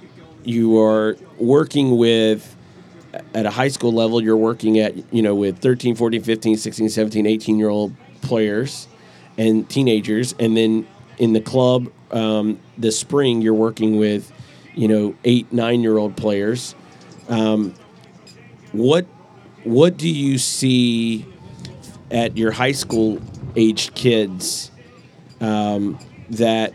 you 0.44 0.80
are 0.80 1.16
working 1.38 1.96
with 1.96 2.56
at 3.34 3.46
a 3.46 3.50
high 3.50 3.68
school 3.68 3.92
level 3.92 4.22
you're 4.22 4.36
working 4.36 4.78
at 4.78 5.12
you 5.12 5.22
know 5.22 5.34
with 5.34 5.58
13 5.58 5.96
14 5.96 6.22
15 6.22 6.56
16 6.56 6.88
17 6.88 7.26
18 7.26 7.58
year 7.58 7.68
old 7.68 7.94
players 8.22 8.86
and 9.36 9.68
teenagers 9.68 10.34
and 10.38 10.56
then 10.56 10.86
in 11.18 11.32
the 11.32 11.40
club 11.40 11.90
um, 12.12 12.58
this 12.78 12.98
spring 12.98 13.40
you're 13.40 13.54
working 13.54 13.98
with 13.98 14.32
you 14.74 14.86
know 14.86 15.14
eight 15.24 15.52
nine 15.52 15.80
year 15.80 15.98
old 15.98 16.16
players 16.16 16.74
um, 17.28 17.74
what 18.72 19.06
what 19.64 19.96
do 19.96 20.08
you 20.08 20.38
see 20.38 21.26
at 22.10 22.36
your 22.36 22.50
high 22.50 22.72
school 22.72 23.20
aged 23.56 23.94
kids 23.94 24.70
um, 25.40 25.98
that 26.30 26.72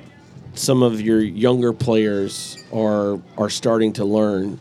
some 0.53 0.83
of 0.83 1.01
your 1.01 1.19
younger 1.19 1.73
players 1.73 2.63
are 2.73 3.19
are 3.37 3.49
starting 3.49 3.93
to 3.93 4.05
learn? 4.05 4.59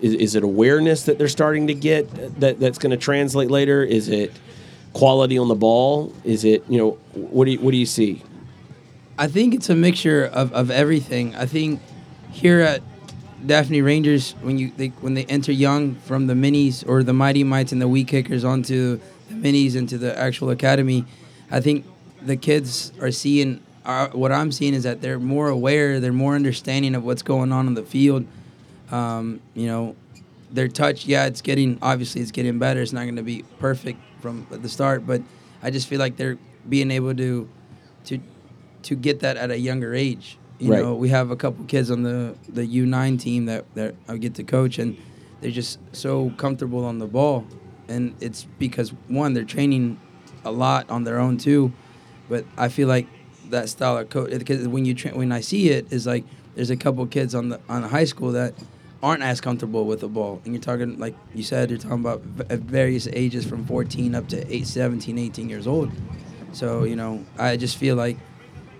Is, 0.00 0.14
is 0.14 0.34
it 0.34 0.44
awareness 0.44 1.04
that 1.04 1.18
they're 1.18 1.28
starting 1.28 1.66
to 1.68 1.74
get 1.74 2.40
that 2.40 2.60
that's 2.60 2.78
going 2.78 2.90
to 2.90 2.96
translate 2.96 3.50
later? 3.50 3.82
Is 3.82 4.08
it 4.08 4.32
quality 4.92 5.38
on 5.38 5.48
the 5.48 5.54
ball? 5.54 6.12
Is 6.24 6.44
it 6.44 6.64
you 6.68 6.78
know 6.78 6.90
what 7.12 7.44
do 7.46 7.52
you 7.52 7.60
what 7.60 7.72
do 7.72 7.76
you 7.76 7.86
see? 7.86 8.22
I 9.16 9.28
think 9.28 9.54
it's 9.54 9.70
a 9.70 9.76
mixture 9.76 10.24
of, 10.24 10.52
of 10.52 10.70
everything. 10.70 11.36
I 11.36 11.46
think 11.46 11.80
here 12.32 12.60
at 12.60 12.82
Daphne 13.46 13.82
Rangers, 13.82 14.32
when 14.40 14.58
you 14.58 14.72
they, 14.76 14.88
when 14.88 15.14
they 15.14 15.24
enter 15.26 15.52
young 15.52 15.96
from 15.96 16.26
the 16.26 16.34
minis 16.34 16.86
or 16.88 17.02
the 17.02 17.12
mighty 17.12 17.44
mites 17.44 17.72
and 17.72 17.80
the 17.80 17.88
wee 17.88 18.04
kickers 18.04 18.44
onto 18.44 19.00
the 19.28 19.34
minis 19.34 19.76
into 19.76 19.98
the 19.98 20.18
actual 20.18 20.50
academy, 20.50 21.04
I 21.50 21.60
think 21.60 21.84
the 22.22 22.36
kids 22.36 22.92
are 23.00 23.10
seeing. 23.10 23.60
Are, 23.84 24.08
what 24.10 24.32
I'm 24.32 24.50
seeing 24.50 24.72
is 24.72 24.84
that 24.84 25.02
they're 25.02 25.18
more 25.18 25.48
aware, 25.48 26.00
they're 26.00 26.10
more 26.10 26.34
understanding 26.34 26.94
of 26.94 27.04
what's 27.04 27.20
going 27.20 27.52
on 27.52 27.66
on 27.66 27.74
the 27.74 27.82
field. 27.82 28.26
Um, 28.90 29.40
you 29.52 29.66
know, 29.66 29.94
their 30.50 30.68
touch, 30.68 31.04
yeah, 31.04 31.26
it's 31.26 31.42
getting 31.42 31.78
obviously 31.82 32.22
it's 32.22 32.30
getting 32.30 32.58
better. 32.58 32.80
It's 32.80 32.94
not 32.94 33.02
going 33.02 33.16
to 33.16 33.22
be 33.22 33.44
perfect 33.58 34.00
from 34.20 34.46
the 34.50 34.70
start, 34.70 35.06
but 35.06 35.20
I 35.62 35.70
just 35.70 35.86
feel 35.86 35.98
like 35.98 36.16
they're 36.16 36.38
being 36.66 36.90
able 36.90 37.14
to 37.14 37.48
to 38.06 38.18
to 38.84 38.94
get 38.94 39.20
that 39.20 39.36
at 39.36 39.50
a 39.50 39.58
younger 39.58 39.94
age. 39.94 40.38
You 40.58 40.70
Right. 40.70 40.82
know, 40.82 40.94
we 40.94 41.08
have 41.08 41.30
a 41.30 41.36
couple 41.36 41.64
kids 41.66 41.90
on 41.90 42.02
the 42.02 42.34
the 42.48 42.64
U9 42.66 43.18
team 43.18 43.46
that 43.46 43.64
that 43.74 43.94
I 44.08 44.16
get 44.18 44.34
to 44.36 44.44
coach, 44.44 44.78
and 44.78 44.96
they're 45.40 45.50
just 45.50 45.78
so 45.92 46.30
comfortable 46.36 46.84
on 46.84 46.98
the 46.98 47.06
ball, 47.06 47.44
and 47.88 48.14
it's 48.20 48.46
because 48.58 48.90
one 49.08 49.34
they're 49.34 49.44
training 49.44 49.98
a 50.44 50.52
lot 50.52 50.88
on 50.90 51.04
their 51.04 51.18
own 51.18 51.38
too, 51.38 51.72
but 52.28 52.44
I 52.56 52.68
feel 52.68 52.86
like 52.88 53.06
that 53.50 53.68
style 53.68 53.98
of 53.98 54.08
coach 54.10 54.30
because 54.38 54.66
when 54.68 54.84
you 54.84 54.94
tra- 54.94 55.10
when 55.16 55.32
I 55.32 55.40
see 55.40 55.70
it 55.70 55.92
is 55.92 56.06
like 56.06 56.24
there's 56.54 56.70
a 56.70 56.76
couple 56.76 57.04
kids 57.06 57.34
on 57.34 57.48
the 57.48 57.60
on 57.68 57.82
the 57.82 57.88
high 57.88 58.04
school 58.04 58.32
that 58.32 58.54
aren't 59.02 59.22
as 59.22 59.40
comfortable 59.40 59.84
with 59.86 60.00
the 60.00 60.08
ball. 60.08 60.40
And 60.44 60.54
you're 60.54 60.62
talking 60.62 60.98
like 60.98 61.14
you 61.34 61.42
said 61.42 61.68
you're 61.70 61.78
talking 61.80 62.00
about 62.00 62.20
v- 62.22 62.44
at 62.48 62.60
various 62.60 63.06
ages 63.12 63.44
from 63.44 63.66
14 63.66 64.14
up 64.14 64.28
to 64.28 64.54
8 64.54 64.66
17 64.66 65.18
18 65.18 65.48
years 65.50 65.66
old. 65.66 65.90
So 66.52 66.84
you 66.84 66.94
know 66.96 67.24
i 67.38 67.56
just 67.56 67.76
feel 67.76 67.96
like 67.96 68.16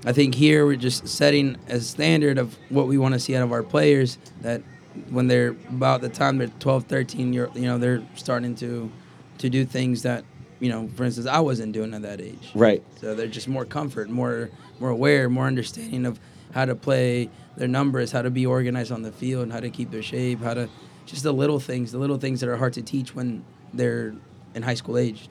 I 0.06 0.12
think 0.12 0.34
here 0.34 0.66
we're 0.66 0.76
just 0.76 1.08
setting 1.08 1.56
a 1.68 1.80
standard 1.80 2.38
of 2.38 2.56
what 2.68 2.86
we 2.86 2.98
want 2.98 3.14
to 3.14 3.20
see 3.20 3.34
out 3.34 3.42
of 3.42 3.52
our 3.52 3.62
players 3.62 4.18
that 4.42 4.62
when 5.08 5.26
they're 5.26 5.56
about 5.70 6.02
the 6.02 6.08
time 6.08 6.38
they're 6.38 6.48
12, 6.48 6.84
13, 6.84 7.32
year, 7.32 7.50
you 7.54 7.62
know, 7.62 7.78
they're 7.78 8.02
starting 8.14 8.54
to 8.56 8.90
to 9.38 9.50
do 9.50 9.64
things 9.64 10.02
that, 10.02 10.24
you 10.60 10.68
know, 10.68 10.88
for 10.94 11.04
instance, 11.04 11.26
I 11.26 11.40
wasn't 11.40 11.72
doing 11.72 11.92
at 11.94 12.02
that 12.02 12.20
age. 12.20 12.52
right 12.54 12.82
So 13.00 13.14
they're 13.14 13.26
just 13.26 13.48
more 13.48 13.64
comfort, 13.64 14.10
more 14.10 14.50
more 14.78 14.90
aware, 14.90 15.28
more 15.28 15.46
understanding 15.46 16.06
of 16.06 16.20
how 16.52 16.64
to 16.64 16.74
play 16.74 17.30
their 17.56 17.68
numbers, 17.68 18.12
how 18.12 18.22
to 18.22 18.30
be 18.30 18.46
organized 18.46 18.92
on 18.92 19.02
the 19.02 19.10
field, 19.12 19.50
how 19.50 19.60
to 19.60 19.70
keep 19.70 19.90
their 19.90 20.02
shape, 20.02 20.40
how 20.40 20.54
to 20.54 20.68
just 21.06 21.22
the 21.22 21.32
little 21.32 21.60
things, 21.60 21.92
the 21.92 21.98
little 21.98 22.18
things 22.18 22.40
that 22.40 22.48
are 22.48 22.56
hard 22.56 22.72
to 22.74 22.82
teach 22.82 23.14
when 23.14 23.44
they're 23.72 24.14
in 24.54 24.62
high 24.62 24.74
school 24.74 24.96
age. 24.96 25.28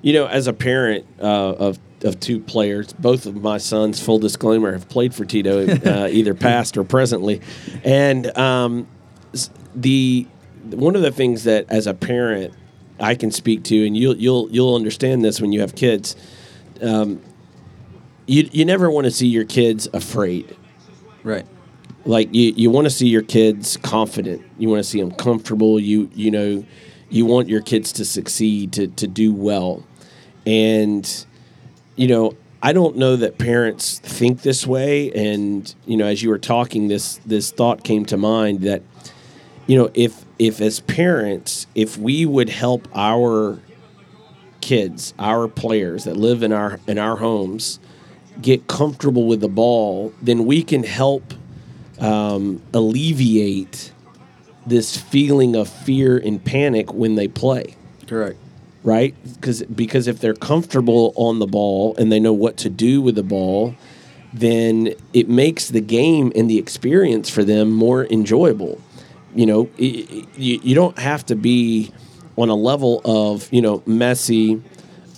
You 0.00 0.12
know, 0.14 0.26
as 0.26 0.46
a 0.46 0.52
parent 0.52 1.06
uh, 1.20 1.52
of 1.52 1.78
of 2.04 2.18
two 2.20 2.40
players, 2.40 2.92
both 2.94 3.26
of 3.26 3.40
my 3.42 3.58
sons, 3.58 4.00
full 4.02 4.18
disclaimer, 4.18 4.72
have 4.72 4.88
played 4.88 5.14
for 5.14 5.24
Tito, 5.24 5.66
uh, 5.68 6.08
either 6.10 6.34
past 6.34 6.76
or 6.76 6.84
presently, 6.84 7.40
and 7.84 8.36
um, 8.38 8.86
the 9.74 10.26
one 10.70 10.94
of 10.96 11.02
the 11.02 11.10
things 11.12 11.44
that 11.44 11.66
as 11.70 11.86
a 11.86 11.94
parent 11.94 12.54
I 13.00 13.14
can 13.14 13.30
speak 13.30 13.64
to, 13.64 13.86
and 13.86 13.96
you'll 13.96 14.16
you'll 14.16 14.48
you'll 14.50 14.74
understand 14.74 15.24
this 15.24 15.40
when 15.40 15.52
you 15.52 15.60
have 15.60 15.74
kids. 15.74 16.16
Um, 16.80 17.20
you 18.26 18.48
you 18.52 18.64
never 18.64 18.90
want 18.90 19.04
to 19.04 19.10
see 19.10 19.26
your 19.26 19.44
kids 19.44 19.88
afraid 19.92 20.56
Right. 21.24 21.44
like 22.04 22.32
you, 22.32 22.52
you 22.56 22.70
want 22.70 22.84
to 22.86 22.90
see 22.90 23.08
your 23.08 23.22
kids 23.22 23.76
confident 23.78 24.42
you 24.58 24.68
want 24.68 24.78
to 24.78 24.88
see 24.88 25.00
them 25.00 25.10
comfortable 25.10 25.78
you 25.80 26.08
you 26.14 26.30
know 26.30 26.64
you 27.10 27.26
want 27.26 27.48
your 27.48 27.60
kids 27.60 27.92
to 27.94 28.04
succeed 28.04 28.72
to, 28.74 28.86
to 28.86 29.08
do 29.08 29.32
well 29.32 29.84
and 30.46 31.26
you 31.96 32.06
know 32.06 32.34
i 32.62 32.72
don't 32.72 32.96
know 32.96 33.16
that 33.16 33.38
parents 33.38 33.98
think 34.00 34.42
this 34.42 34.66
way 34.66 35.10
and 35.12 35.74
you 35.86 35.96
know 35.96 36.06
as 36.06 36.22
you 36.22 36.28
were 36.28 36.38
talking 36.38 36.88
this 36.88 37.18
this 37.26 37.50
thought 37.50 37.84
came 37.84 38.04
to 38.04 38.16
mind 38.16 38.60
that 38.60 38.82
you 39.66 39.76
know 39.76 39.90
if 39.94 40.24
if 40.38 40.60
as 40.60 40.80
parents 40.80 41.66
if 41.74 41.96
we 41.96 42.26
would 42.26 42.48
help 42.48 42.88
our 42.94 43.58
kids 44.60 45.12
our 45.18 45.48
players 45.48 46.04
that 46.04 46.16
live 46.16 46.42
in 46.42 46.52
our 46.52 46.80
in 46.86 46.98
our 46.98 47.16
homes 47.16 47.78
get 48.40 48.66
comfortable 48.66 49.26
with 49.26 49.40
the 49.40 49.48
ball 49.48 50.12
then 50.22 50.46
we 50.46 50.62
can 50.62 50.82
help 50.82 51.34
um, 51.98 52.60
alleviate 52.72 53.92
this 54.66 54.96
feeling 54.96 55.54
of 55.54 55.68
fear 55.68 56.16
and 56.16 56.44
panic 56.44 56.92
when 56.92 57.16
they 57.16 57.28
play 57.28 57.76
Correct. 58.06 58.38
Right? 58.84 59.14
Because 59.34 59.62
because 59.64 60.08
if 60.08 60.20
they're 60.20 60.34
comfortable 60.34 61.12
on 61.16 61.38
the 61.38 61.46
ball 61.46 61.94
and 61.98 62.10
they 62.10 62.20
know 62.20 62.32
what 62.32 62.56
to 62.58 62.68
do 62.70 63.00
with 63.02 63.14
the 63.14 63.22
ball 63.22 63.74
then 64.34 64.94
it 65.12 65.28
makes 65.28 65.68
the 65.68 65.80
game 65.80 66.32
and 66.34 66.48
the 66.48 66.56
experience 66.58 67.28
for 67.28 67.44
them 67.44 67.70
more 67.70 68.06
enjoyable. 68.06 68.80
You 69.34 69.46
know 69.46 69.68
i- 69.78 70.06
i- 70.10 70.26
you, 70.36 70.60
you 70.62 70.74
don't 70.74 70.98
have 70.98 71.24
to 71.26 71.36
be 71.36 71.92
on 72.36 72.48
a 72.48 72.54
level 72.56 73.00
of 73.04 73.52
you 73.52 73.60
know 73.62 73.80
Messi 73.80 74.60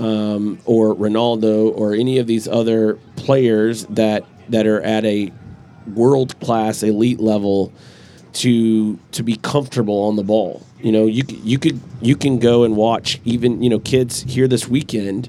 um, 0.01 0.59
or 0.65 0.95
Ronaldo 0.95 1.73
or 1.77 1.95
any 1.95 2.19
of 2.19 2.27
these 2.27 2.49
other 2.49 2.99
players 3.17 3.85
that 3.87 4.25
that 4.49 4.67
are 4.67 4.81
at 4.83 5.05
a 5.05 5.33
world 5.95 6.39
class 6.41 6.83
elite 6.83 7.21
level 7.21 7.73
to 8.35 8.99
to 9.13 9.23
be 9.23 9.37
comfortable 9.37 10.03
on 10.05 10.17
the 10.17 10.23
ball. 10.23 10.63
You 10.81 10.93
know, 10.93 11.07
you 11.07 11.25
you 11.29 11.59
could 11.59 11.81
you 12.01 12.17
can 12.17 12.39
go 12.39 12.65
and 12.65 12.77
watch 12.77 13.21
even 13.25 13.63
you 13.63 13.71
know 13.71 13.79
kids 13.79 14.23
here 14.23 14.47
this 14.47 14.69
weekend, 14.69 15.29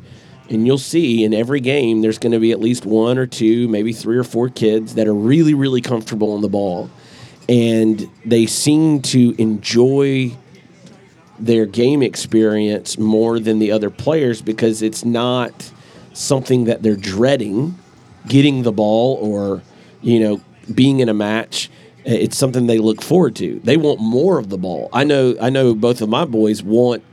and 0.50 0.66
you'll 0.66 0.78
see 0.78 1.24
in 1.24 1.34
every 1.34 1.60
game 1.60 2.02
there's 2.02 2.18
going 2.18 2.34
to 2.34 2.40
be 2.40 2.52
at 2.52 2.60
least 2.60 2.86
one 2.86 3.18
or 3.18 3.26
two, 3.26 3.68
maybe 3.68 3.94
three 3.94 4.18
or 4.18 4.24
four 4.24 4.50
kids 4.50 4.96
that 4.96 5.08
are 5.08 5.14
really 5.14 5.54
really 5.54 5.82
comfortable 5.82 6.34
on 6.34 6.42
the 6.42 6.50
ball, 6.50 6.90
and 7.48 8.10
they 8.26 8.46
seem 8.46 9.02
to 9.02 9.36
enjoy 9.38 10.36
their 11.38 11.66
game 11.66 12.02
experience 12.02 12.98
more 12.98 13.40
than 13.40 13.60
the 13.60 13.72
other 13.72 13.90
players 13.90 14.42
because 14.42 14.82
it's 14.82 15.04
not 15.04 15.72
something 16.14 16.64
that 16.64 16.82
they're 16.82 16.96
dreading 16.96 17.78
getting 18.28 18.64
the 18.64 18.72
ball 18.72 19.16
or 19.22 19.62
you 20.02 20.20
know 20.20 20.42
being 20.74 21.00
in 21.00 21.10
a 21.10 21.14
match 21.14 21.70
it's 22.06 22.38
something 22.38 22.68
they 22.68 22.78
look 22.78 23.02
forward 23.02 23.36
to 23.36 23.60
they 23.64 23.78
want 23.78 24.00
more 24.00 24.38
of 24.38 24.50
the 24.50 24.58
ball 24.58 24.90
i 24.94 25.04
know 25.04 25.36
i 25.42 25.50
know 25.50 25.74
both 25.74 26.02
of 26.02 26.10
my 26.10 26.24
boys 26.26 26.62
want 26.62 27.04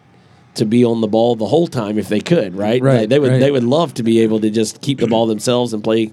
to 0.55 0.67
be 0.67 0.85
on 0.85 1.01
the 1.01 1.07
ball 1.07 1.35
the 1.35 1.47
whole 1.47 1.67
time 1.67 1.99
if 1.99 2.09
they 2.09 2.21
could 2.21 2.55
right, 2.55 2.83
Right, 2.83 3.01
they, 3.01 3.07
they 3.07 3.19
would 3.19 3.31
right. 3.31 3.41
they 3.41 3.51
would 3.51 3.65
love 3.65 3.95
to 3.95 4.03
be 4.03 4.21
able 4.21 4.41
to 4.41 4.51
just 4.51 4.83
keep 4.83 4.99
the 4.99 5.07
ball 5.07 5.27
themselves 5.27 5.73
and 5.73 5.83
play 5.83 6.13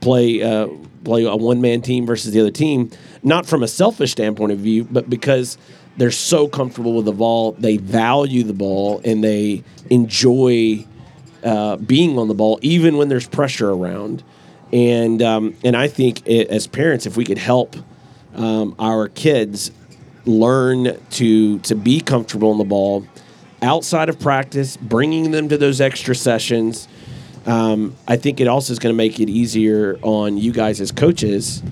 play 0.00 0.42
uh, 0.42 0.68
play 1.04 1.24
a 1.24 1.36
one 1.36 1.60
man 1.60 1.82
team 1.82 2.06
versus 2.06 2.32
the 2.32 2.40
other 2.40 2.50
team. 2.50 2.90
Not 3.22 3.46
from 3.46 3.62
a 3.62 3.68
selfish 3.68 4.12
standpoint 4.12 4.52
of 4.52 4.58
view, 4.58 4.84
but 4.84 5.08
because 5.10 5.58
they're 5.96 6.10
so 6.10 6.48
comfortable 6.48 6.94
with 6.94 7.04
the 7.04 7.12
ball, 7.12 7.52
they 7.52 7.76
value 7.76 8.42
the 8.42 8.54
ball 8.54 9.00
and 9.04 9.22
they 9.22 9.64
enjoy 9.90 10.86
uh, 11.42 11.76
being 11.76 12.18
on 12.18 12.28
the 12.28 12.34
ball, 12.34 12.58
even 12.62 12.96
when 12.96 13.08
there's 13.08 13.28
pressure 13.28 13.70
around. 13.70 14.22
And 14.72 15.20
um, 15.22 15.56
and 15.64 15.76
I 15.76 15.88
think 15.88 16.26
it, 16.26 16.48
as 16.48 16.66
parents, 16.66 17.06
if 17.06 17.16
we 17.16 17.24
could 17.24 17.38
help 17.38 17.76
um, 18.34 18.74
our 18.78 19.08
kids 19.08 19.70
learn 20.26 20.98
to 21.10 21.58
to 21.60 21.74
be 21.74 22.00
comfortable 22.00 22.52
in 22.52 22.58
the 22.58 22.64
ball 22.64 23.06
outside 23.62 24.08
of 24.08 24.18
practice, 24.18 24.76
bringing 24.76 25.30
them 25.30 25.48
to 25.48 25.58
those 25.58 25.80
extra 25.80 26.14
sessions. 26.14 26.88
Um, 27.46 27.96
I 28.06 28.16
think 28.16 28.40
it 28.40 28.48
also 28.48 28.72
is 28.72 28.78
going 28.78 28.92
to 28.92 28.96
make 28.96 29.18
it 29.18 29.28
easier 29.28 29.98
on 30.02 30.36
you 30.36 30.52
guys 30.52 30.80
as 30.80 30.92
coaches 30.92 31.62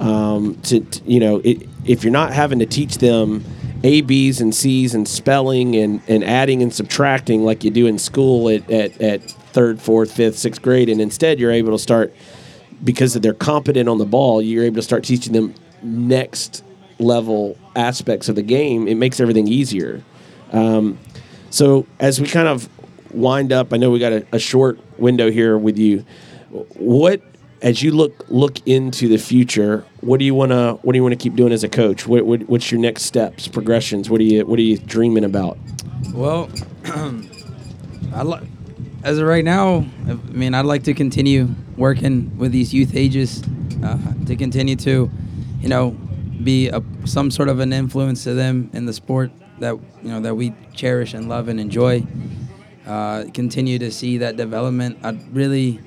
um, 0.00 0.56
to, 0.64 0.80
to- 0.80 1.02
you 1.04 1.20
know, 1.20 1.40
it, 1.44 1.66
if 1.84 2.04
you're 2.04 2.12
not 2.12 2.32
having 2.32 2.58
to 2.58 2.66
teach 2.66 2.98
them 2.98 3.44
A, 3.82 4.02
B's, 4.02 4.40
and 4.40 4.54
C's 4.54 4.94
and 4.94 5.08
spelling 5.08 5.76
and, 5.76 6.02
and 6.08 6.24
adding 6.24 6.62
and 6.62 6.72
subtracting 6.72 7.42
like 7.42 7.64
you 7.64 7.70
do 7.70 7.86
in 7.86 7.98
school 7.98 8.48
at, 8.48 8.70
at, 8.70 9.00
at 9.00 9.22
third, 9.22 9.80
fourth, 9.80 10.12
fifth, 10.12 10.38
sixth 10.38 10.60
grade, 10.62 10.88
and 10.88 11.00
instead 11.00 11.38
you're 11.38 11.52
able 11.52 11.72
to 11.72 11.78
start 11.78 12.14
because 12.82 13.14
they're 13.14 13.32
competent 13.32 13.88
on 13.88 13.98
the 13.98 14.06
ball, 14.06 14.42
you're 14.42 14.64
able 14.64 14.76
to 14.76 14.82
start 14.82 15.04
teaching 15.04 15.32
them 15.32 15.54
next 15.84 16.64
level 16.98 17.56
aspects 17.76 18.28
of 18.28 18.34
the 18.34 18.42
game. 18.42 18.88
It 18.88 18.96
makes 18.96 19.20
everything 19.20 19.46
easier. 19.48 20.02
Um, 20.52 20.98
so 21.50 21.86
as 22.00 22.20
we 22.20 22.26
kind 22.26 22.48
of 22.48 22.68
wind 23.12 23.52
up, 23.52 23.72
I 23.72 23.76
know 23.76 23.90
we 23.90 23.98
got 23.98 24.12
a, 24.12 24.26
a 24.32 24.38
short 24.38 24.78
window 24.98 25.30
here 25.30 25.56
with 25.56 25.78
you. 25.78 26.04
What 26.50 27.22
as 27.62 27.82
you 27.82 27.92
look 27.92 28.24
look 28.28 28.64
into 28.66 29.08
the 29.08 29.16
future, 29.16 29.84
what 30.00 30.18
do 30.18 30.24
you 30.24 30.34
want 30.34 30.52
to 30.52 30.78
what 30.82 30.92
do 30.92 30.98
you 30.98 31.02
want 31.02 31.12
to 31.12 31.22
keep 31.22 31.34
doing 31.34 31.52
as 31.52 31.64
a 31.64 31.68
coach? 31.68 32.06
What, 32.06 32.26
what 32.26 32.42
what's 32.42 32.70
your 32.70 32.80
next 32.80 33.04
steps, 33.04 33.48
progressions? 33.48 34.10
What 34.10 34.20
are 34.20 34.24
you 34.24 34.46
what 34.46 34.58
are 34.58 34.62
you 34.62 34.78
dreaming 34.78 35.24
about? 35.24 35.58
Well, 36.12 36.50
I 38.14 38.22
li- 38.22 38.46
as 39.02 39.18
of 39.18 39.26
right 39.26 39.44
now, 39.44 39.84
I 40.08 40.14
mean, 40.30 40.54
I'd 40.54 40.64
like 40.64 40.84
to 40.84 40.94
continue 40.94 41.54
working 41.76 42.36
with 42.38 42.52
these 42.52 42.72
youth 42.72 42.94
ages 42.94 43.42
uh, 43.82 43.98
to 44.26 44.36
continue 44.36 44.76
to, 44.76 45.10
you 45.64 45.70
know, 45.70 45.92
be 46.42 46.68
a, 46.68 46.82
some 47.06 47.30
sort 47.30 47.48
of 47.48 47.58
an 47.58 47.72
influence 47.72 48.24
to 48.24 48.34
them 48.34 48.68
in 48.74 48.84
the 48.84 48.92
sport 48.92 49.30
that 49.60 49.74
you 50.02 50.10
know 50.10 50.20
that 50.20 50.34
we 50.34 50.52
cherish 50.74 51.14
and 51.14 51.26
love 51.26 51.48
and 51.48 51.58
enjoy. 51.58 52.06
Uh, 52.86 53.24
continue 53.32 53.78
to 53.78 53.90
see 53.90 54.18
that 54.18 54.36
development. 54.36 54.98
I'd 55.02 55.34
really, 55.34 55.80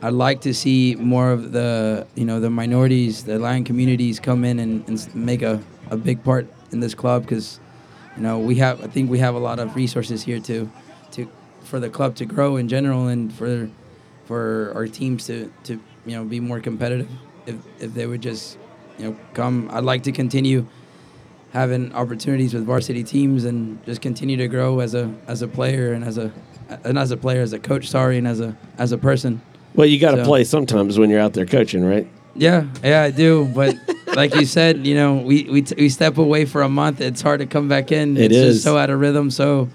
I'd 0.00 0.14
like 0.14 0.40
to 0.42 0.54
see 0.54 0.94
more 0.94 1.30
of 1.30 1.52
the 1.52 2.06
you 2.14 2.24
know 2.24 2.40
the 2.40 2.48
minorities, 2.48 3.24
the 3.24 3.38
Lion 3.38 3.64
communities 3.64 4.18
come 4.18 4.46
in 4.46 4.58
and, 4.60 4.88
and 4.88 5.14
make 5.14 5.42
a, 5.42 5.62
a 5.90 5.96
big 5.98 6.24
part 6.24 6.46
in 6.72 6.80
this 6.80 6.94
club 6.94 7.24
because 7.24 7.60
you 8.16 8.22
know 8.22 8.38
we 8.38 8.54
have 8.54 8.82
I 8.82 8.86
think 8.86 9.10
we 9.10 9.18
have 9.18 9.34
a 9.34 9.38
lot 9.38 9.58
of 9.58 9.76
resources 9.76 10.22
here 10.22 10.40
to 10.40 10.70
to 11.10 11.30
for 11.64 11.78
the 11.78 11.90
club 11.90 12.14
to 12.16 12.24
grow 12.24 12.56
in 12.56 12.66
general 12.66 13.08
and 13.08 13.30
for 13.30 13.68
for 14.24 14.72
our 14.74 14.86
teams 14.86 15.26
to 15.26 15.52
to 15.64 15.78
you 16.06 16.16
know 16.16 16.24
be 16.24 16.40
more 16.40 16.60
competitive 16.60 17.10
if 17.44 17.56
if 17.78 17.92
they 17.92 18.06
would 18.06 18.22
just 18.22 18.56
you 18.98 19.10
know 19.10 19.16
come 19.34 19.68
I'd 19.72 19.84
like 19.84 20.02
to 20.04 20.12
continue 20.12 20.66
having 21.52 21.92
opportunities 21.94 22.52
with 22.54 22.64
varsity 22.66 23.02
teams 23.02 23.44
and 23.44 23.82
just 23.86 24.00
continue 24.02 24.36
to 24.36 24.48
grow 24.48 24.80
as 24.80 24.94
a 24.94 25.12
as 25.26 25.42
a 25.42 25.48
player 25.48 25.92
and 25.92 26.04
as 26.04 26.18
a 26.18 26.30
and 26.84 26.98
as 26.98 27.10
a 27.10 27.16
player 27.16 27.40
as 27.40 27.52
a 27.52 27.58
coach 27.58 27.88
sorry 27.88 28.18
and 28.18 28.26
as 28.28 28.40
a 28.40 28.56
as 28.76 28.92
a 28.92 28.98
person 28.98 29.40
Well, 29.74 29.86
you 29.86 29.98
got 29.98 30.12
to 30.12 30.18
So- 30.18 30.24
play 30.24 30.44
sometimes 30.44 30.98
when 30.98 31.08
you're 31.10 31.20
out 31.20 31.32
there 31.34 31.46
coaching, 31.46 31.84
right? 31.84 32.06
yeah, 32.34 32.64
yeah, 32.84 33.02
I 33.02 33.10
do. 33.10 33.46
But 33.54 33.74
like 34.14 34.34
you 34.34 34.44
said, 34.46 34.86
you 34.86 34.94
know, 34.94 35.14
we 35.16 35.44
we, 35.44 35.62
t- 35.62 35.74
we 35.76 35.88
step 35.88 36.18
away 36.18 36.44
for 36.46 36.62
a 36.62 36.68
month. 36.68 37.00
It's 37.00 37.20
hard 37.22 37.40
to 37.40 37.46
come 37.46 37.68
back 37.68 37.90
in. 37.92 38.16
It 38.16 38.30
it's 38.32 38.34
is. 38.34 38.54
just 38.56 38.64
so 38.64 38.76
out 38.78 38.90
of 38.90 39.00
rhythm, 39.00 39.30
so 39.30 39.68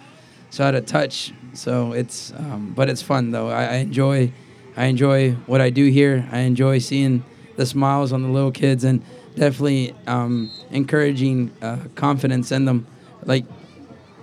so 0.50 0.64
out 0.64 0.76
of 0.76 0.86
touch. 0.86 1.34
So 1.54 1.94
it's, 1.94 2.32
um, 2.38 2.74
but 2.76 2.90
it's 2.90 3.02
fun 3.02 3.32
though. 3.32 3.50
I, 3.50 3.64
I 3.64 3.76
enjoy, 3.88 4.32
I 4.78 4.86
enjoy 4.86 5.32
what 5.46 5.62
I 5.62 5.70
do 5.72 5.86
here. 5.90 6.28
I 6.32 6.40
enjoy 6.40 6.80
seeing 6.80 7.24
the 7.56 7.66
smiles 7.66 8.12
on 8.12 8.24
the 8.24 8.30
little 8.30 8.52
kids 8.52 8.84
and 8.84 9.04
definitely 9.36 9.96
um, 10.08 10.52
encouraging 10.72 11.52
uh, 11.62 11.78
confidence 11.96 12.52
in 12.52 12.66
them. 12.66 12.86
Like 13.26 13.46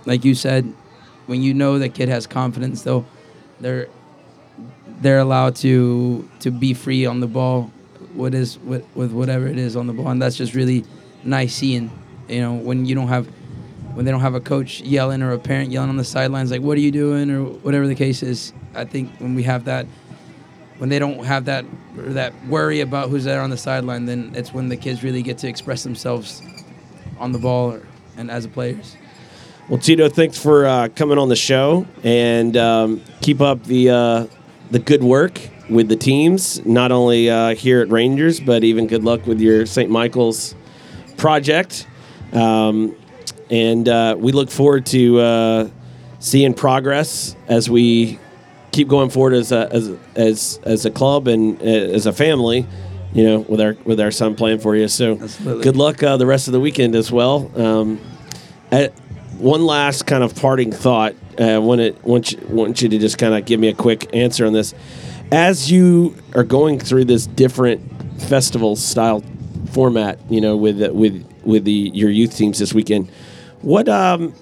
like 0.05 0.25
you 0.25 0.35
said, 0.35 0.65
when 1.27 1.41
you 1.41 1.53
know 1.53 1.79
the 1.79 1.89
kid 1.89 2.09
has 2.09 2.27
confidence, 2.27 2.81
though, 2.83 3.05
they're 3.59 3.87
they're 5.01 5.19
allowed 5.19 5.55
to 5.57 6.29
to 6.39 6.51
be 6.51 6.73
free 6.73 7.05
on 7.05 7.19
the 7.19 7.27
ball 7.27 7.71
what 8.13 8.33
is 8.33 8.59
with, 8.59 8.85
with 8.95 9.11
whatever 9.11 9.47
it 9.47 9.57
is 9.57 9.75
on 9.75 9.87
the 9.87 9.93
ball. 9.93 10.09
And 10.09 10.21
that's 10.21 10.35
just 10.35 10.53
really 10.53 10.83
nice 11.23 11.55
seeing 11.55 11.91
you 12.27 12.41
know 12.41 12.53
when 12.53 12.85
you 12.85 12.95
don't 12.95 13.07
have 13.07 13.27
when 13.93 14.05
they 14.05 14.11
don't 14.11 14.21
have 14.21 14.35
a 14.35 14.39
coach 14.39 14.81
yelling 14.81 15.21
or 15.21 15.33
a 15.33 15.39
parent 15.39 15.69
yelling 15.69 15.89
on 15.89 15.97
the 15.97 16.03
sidelines 16.03 16.49
like 16.49 16.61
what 16.61 16.77
are 16.77 16.81
you 16.81 16.91
doing? 16.91 17.29
or 17.29 17.43
whatever 17.43 17.87
the 17.87 17.95
case 17.95 18.23
is. 18.23 18.53
I 18.73 18.85
think 18.85 19.11
when 19.19 19.35
we 19.35 19.43
have 19.43 19.65
that 19.65 19.85
when 20.81 20.89
they 20.89 20.97
don't 20.97 21.23
have 21.23 21.45
that 21.45 21.63
that 21.93 22.33
worry 22.47 22.81
about 22.81 23.09
who's 23.09 23.23
there 23.23 23.39
on 23.41 23.51
the 23.51 23.57
sideline 23.57 24.07
then 24.07 24.31
it's 24.33 24.51
when 24.51 24.67
the 24.67 24.75
kids 24.75 25.03
really 25.03 25.21
get 25.21 25.37
to 25.37 25.47
express 25.47 25.83
themselves 25.83 26.41
on 27.19 27.31
the 27.31 27.37
ball 27.37 27.73
or, 27.73 27.83
and 28.17 28.31
as 28.31 28.47
players 28.47 28.97
Well, 29.69 29.79
Tito, 29.79 30.09
thanks 30.09 30.39
for 30.39 30.65
uh, 30.65 30.89
coming 30.95 31.19
on 31.19 31.29
the 31.29 31.35
show 31.35 31.85
and 32.03 32.57
um, 32.57 33.01
keep 33.21 33.41
up 33.41 33.63
the 33.65 33.91
uh, 33.91 34.27
the 34.71 34.79
good 34.79 35.03
work 35.03 35.39
with 35.69 35.87
the 35.87 35.95
teams. 35.95 36.65
Not 36.65 36.91
only 36.91 37.29
uh, 37.29 37.53
here 37.53 37.81
at 37.81 37.89
Rangers, 37.89 38.39
but 38.39 38.63
even 38.63 38.87
good 38.87 39.03
luck 39.03 39.27
with 39.27 39.39
your 39.39 39.67
St. 39.67 39.89
Michael's 39.89 40.55
project. 41.15 41.87
Um, 42.33 42.95
and 43.51 43.87
uh, 43.87 44.15
we 44.17 44.31
look 44.31 44.49
forward 44.49 44.87
to 44.87 45.19
uh, 45.19 45.69
seeing 46.19 46.53
progress 46.53 47.35
as 47.47 47.69
we 47.69 48.19
keep 48.71 48.87
going 48.87 49.09
forward 49.09 49.33
as 49.33 49.51
a 49.51 49.71
as 49.71 49.95
as, 50.15 50.59
as 50.63 50.85
a 50.85 50.91
club 50.91 51.27
and 51.27 51.61
uh, 51.61 51.65
as 51.65 52.05
a 52.05 52.13
family. 52.13 52.67
You 53.13 53.25
know, 53.25 53.39
with 53.39 53.59
our 53.59 53.75
with 53.83 53.99
our 53.99 54.11
son 54.11 54.35
playing 54.35 54.59
for 54.59 54.73
you. 54.73 54.87
So, 54.87 55.19
Absolutely. 55.19 55.63
good 55.63 55.75
luck 55.75 56.01
uh, 56.01 56.15
the 56.15 56.25
rest 56.25 56.47
of 56.47 56.53
the 56.53 56.61
weekend 56.61 56.95
as 56.95 57.11
well. 57.11 57.51
Um, 57.59 57.99
uh, 58.71 58.87
one 59.37 59.65
last 59.65 60.05
kind 60.05 60.23
of 60.23 60.33
parting 60.35 60.71
thought. 60.71 61.15
Uh, 61.37 61.43
I 61.43 61.57
want 61.57 61.81
to 61.81 61.91
want 62.03 62.31
you, 62.31 62.39
want 62.47 62.81
you 62.81 62.87
to 62.87 62.97
just 62.97 63.17
kind 63.17 63.33
of 63.33 63.43
give 63.45 63.59
me 63.59 63.67
a 63.67 63.73
quick 63.73 64.15
answer 64.15 64.45
on 64.45 64.53
this. 64.53 64.73
As 65.29 65.69
you 65.69 66.15
are 66.35 66.43
going 66.43 66.79
through 66.79 67.05
this 67.05 67.27
different 67.27 67.81
festival 68.21 68.77
style 68.77 69.23
format, 69.71 70.19
you 70.29 70.39
know, 70.39 70.55
with 70.55 70.81
with 70.91 71.27
with 71.43 71.65
the 71.65 71.91
your 71.93 72.09
youth 72.09 72.37
teams 72.37 72.59
this 72.59 72.73
weekend, 72.73 73.09
what 73.61 73.89
um, 73.89 74.33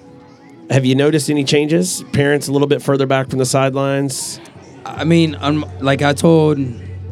have 0.70 0.86
you 0.86 0.96
noticed 0.96 1.30
any 1.30 1.44
changes? 1.44 2.04
Parents 2.14 2.48
a 2.48 2.52
little 2.52 2.68
bit 2.68 2.82
further 2.82 3.06
back 3.06 3.30
from 3.30 3.40
the 3.40 3.46
sidelines. 3.46 4.40
I 4.86 5.04
mean, 5.04 5.36
um, 5.40 5.66
like 5.80 6.02
I 6.02 6.14
told, 6.14 6.60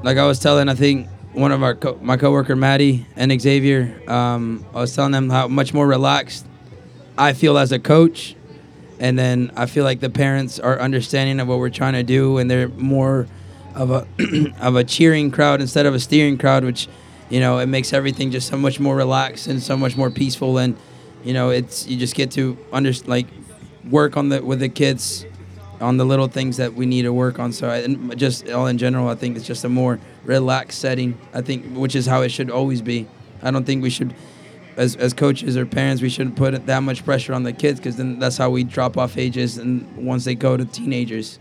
like 0.04 0.18
I 0.18 0.26
was 0.28 0.40
telling, 0.40 0.70
I 0.70 0.76
think 0.76 1.08
one 1.34 1.52
of 1.52 1.64
our 1.64 1.76
co- 1.76 2.00
my 2.02 2.18
coworker 2.18 2.56
Maddie 2.56 3.06
and 3.16 3.40
Xavier, 3.40 4.00
um, 4.10 4.66
I 4.74 4.82
was 4.82 4.96
telling 4.96 5.12
them 5.12 5.30
how 5.30 5.48
much 5.48 5.74
more 5.74 5.88
relaxed 5.88 6.46
I 7.18 7.34
feel 7.34 7.58
as 7.58 7.72
a 7.72 7.80
coach, 7.80 8.36
and 9.00 9.18
then 9.18 9.52
I 9.56 9.66
feel 9.66 9.84
like 9.84 10.00
the 10.02 10.10
parents 10.10 10.60
are 10.60 10.80
understanding 10.80 11.40
of 11.40 11.48
what 11.48 11.58
we're 11.60 11.70
trying 11.70 11.94
to 11.94 12.04
do, 12.04 12.38
and 12.38 12.50
they're 12.50 12.70
more 12.70 13.28
of 13.74 13.90
a 13.92 14.08
of 14.60 14.76
a 14.76 14.84
cheering 14.84 15.32
crowd 15.32 15.62
instead 15.62 15.86
of 15.86 15.96
a 15.96 16.00
steering 16.00 16.38
crowd, 16.38 16.64
which 16.64 16.88
you 17.30 17.40
know 17.40 17.58
it 17.58 17.68
makes 17.68 17.92
everything 17.92 18.30
just 18.30 18.48
so 18.48 18.58
much 18.58 18.80
more 18.80 18.96
relaxed 18.96 19.48
and 19.48 19.62
so 19.62 19.76
much 19.76 19.98
more 19.98 20.12
peaceful, 20.12 20.60
and 20.60 20.78
you 21.24 21.34
know 21.34 21.50
it's 21.50 21.88
you 21.88 21.98
just 21.98 22.14
get 22.14 22.32
to 22.32 22.56
under 22.72 22.92
like 23.08 23.28
work 23.90 24.18
on 24.18 24.30
the 24.30 24.44
with 24.44 24.60
the 24.60 24.70
kids 24.70 25.26
on 25.80 25.98
the 25.98 26.06
little 26.06 26.28
things 26.28 26.58
that 26.58 26.74
we 26.74 26.86
need 26.86 27.04
to 27.04 27.14
work 27.14 27.40
on. 27.40 27.52
So 27.52 27.70
I, 27.70 27.78
and 27.78 28.18
just 28.18 28.50
all 28.50 28.68
in 28.68 28.78
general, 28.78 29.08
I 29.10 29.16
think 29.16 29.38
it's 29.38 29.46
just 29.46 29.64
a 29.64 29.70
more 29.70 30.00
relaxed 30.26 30.80
setting. 30.80 31.18
I 31.34 31.42
think 31.42 31.76
which 31.76 31.96
is 31.96 32.06
how 32.06 32.22
it 32.22 32.30
should 32.30 32.50
always 32.50 32.82
be. 32.82 33.08
I 33.42 33.52
don't 33.52 33.66
think 33.66 33.84
we 33.84 33.90
should, 33.90 34.16
as 34.76 34.96
as 34.96 35.14
coaches 35.14 35.56
or 35.58 35.66
parents, 35.66 36.02
we 36.02 36.10
shouldn't 36.10 36.36
put 36.36 36.66
that 36.66 36.84
much 36.84 37.06
pressure 37.06 37.34
on 37.34 37.44
the 37.44 37.54
kids 37.54 37.80
because 37.80 37.96
then 37.98 38.20
that's 38.20 38.38
how 38.38 38.50
we 38.50 38.64
drop 38.64 38.98
off 38.98 39.18
ages 39.18 39.58
and 39.58 39.86
once 39.98 40.26
they 40.26 40.36
go 40.36 40.58
to 40.58 40.66
teenagers. 40.66 41.40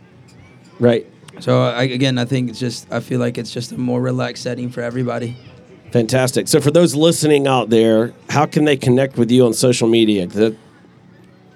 Right. 0.79 1.07
So 1.41 1.63
I, 1.65 1.85
again, 1.85 2.19
I 2.19 2.25
think 2.25 2.51
it's 2.51 2.59
just 2.59 2.91
I 2.93 3.01
feel 3.01 3.21
like 3.21 3.39
it's 3.39 3.51
just 3.51 3.73
a 3.73 3.79
more 3.79 4.01
relaxed 4.01 4.43
setting 4.43 4.71
for 4.71 4.83
everybody. 4.83 5.37
Fantastic. 5.93 6.49
So 6.49 6.61
for 6.61 6.71
those 6.71 6.95
listening 6.95 7.47
out 7.47 7.71
there, 7.71 8.13
how 8.29 8.45
can 8.45 8.65
they 8.65 8.77
connect 8.77 9.17
with 9.17 9.31
you 9.31 9.47
on 9.47 9.55
social 9.55 9.89
media? 9.89 10.27
that- 10.27 10.57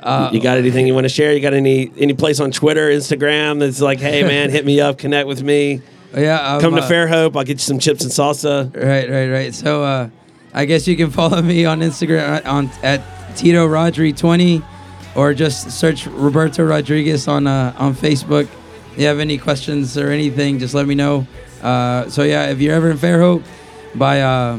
Uh, 0.02 0.30
you 0.32 0.40
got 0.40 0.58
anything 0.58 0.86
you 0.86 0.94
want 0.94 1.04
to 1.04 1.08
share? 1.10 1.32
You 1.34 1.40
got 1.40 1.54
any 1.54 1.92
any 1.98 2.14
place 2.14 2.40
on 2.40 2.50
Twitter, 2.50 2.88
Instagram 2.90 3.58
that's 3.60 3.80
like, 3.80 3.98
hey 4.00 4.22
man, 4.22 4.50
hit 4.50 4.64
me 4.64 4.80
up, 4.80 4.98
connect 4.98 5.28
with 5.28 5.42
me. 5.42 5.82
yeah, 6.14 6.54
um, 6.54 6.60
Come 6.60 6.74
to 6.76 6.82
uh, 6.82 6.88
Fairhope. 6.88 7.36
I'll 7.36 7.44
get 7.44 7.54
you 7.54 7.58
some 7.58 7.78
chips 7.78 8.02
and 8.02 8.10
salsa. 8.12 8.74
Right, 8.74 9.08
right, 9.08 9.28
right. 9.28 9.54
So 9.54 9.84
uh, 9.84 10.08
I 10.54 10.64
guess 10.64 10.88
you 10.88 10.96
can 10.96 11.10
follow 11.10 11.40
me 11.52 11.64
on 11.66 11.80
Instagram 11.80 12.44
uh, 12.44 12.50
on 12.50 12.70
at 12.82 13.02
Tito 13.36 13.68
Rodri 13.68 14.16
twenty, 14.16 14.62
or 15.14 15.34
just 15.34 15.70
search 15.70 16.06
Roberto 16.06 16.64
Rodriguez 16.64 17.28
on 17.28 17.46
uh, 17.46 17.74
on 17.78 17.94
Facebook. 17.94 18.48
If 18.92 18.98
you 18.98 19.06
have 19.06 19.18
any 19.20 19.38
questions 19.38 19.96
or 19.98 20.10
anything, 20.10 20.58
just 20.58 20.74
let 20.74 20.86
me 20.86 20.94
know. 20.94 21.26
Uh, 21.62 22.08
so 22.08 22.22
yeah, 22.22 22.46
if 22.46 22.58
you're 22.60 22.74
ever 22.74 22.90
in 22.90 22.96
Fairhope, 22.96 23.44
by 23.94 24.22
uh, 24.22 24.58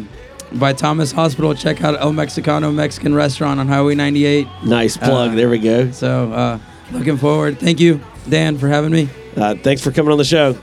by 0.54 0.74
Thomas 0.74 1.12
Hospital, 1.12 1.54
check 1.56 1.84
out 1.84 2.00
El 2.00 2.12
Mexicano 2.12 2.74
Mexican 2.74 3.14
Restaurant 3.14 3.60
on 3.60 3.68
Highway 3.68 3.96
98. 3.96 4.48
Nice 4.66 4.98
plug. 4.98 5.32
Uh, 5.32 5.36
there 5.36 5.50
we 5.50 5.60
go. 5.60 5.92
So 5.92 6.32
uh, 6.32 6.60
looking 6.92 7.18
forward. 7.18 7.60
Thank 7.60 7.80
you, 7.80 8.02
Dan, 8.28 8.58
for 8.58 8.68
having 8.68 8.92
me. 8.92 9.10
Uh, 9.36 9.56
thanks 9.56 9.82
for 9.82 9.92
coming 9.92 10.12
on 10.12 10.18
the 10.18 10.26
show. 10.26 10.58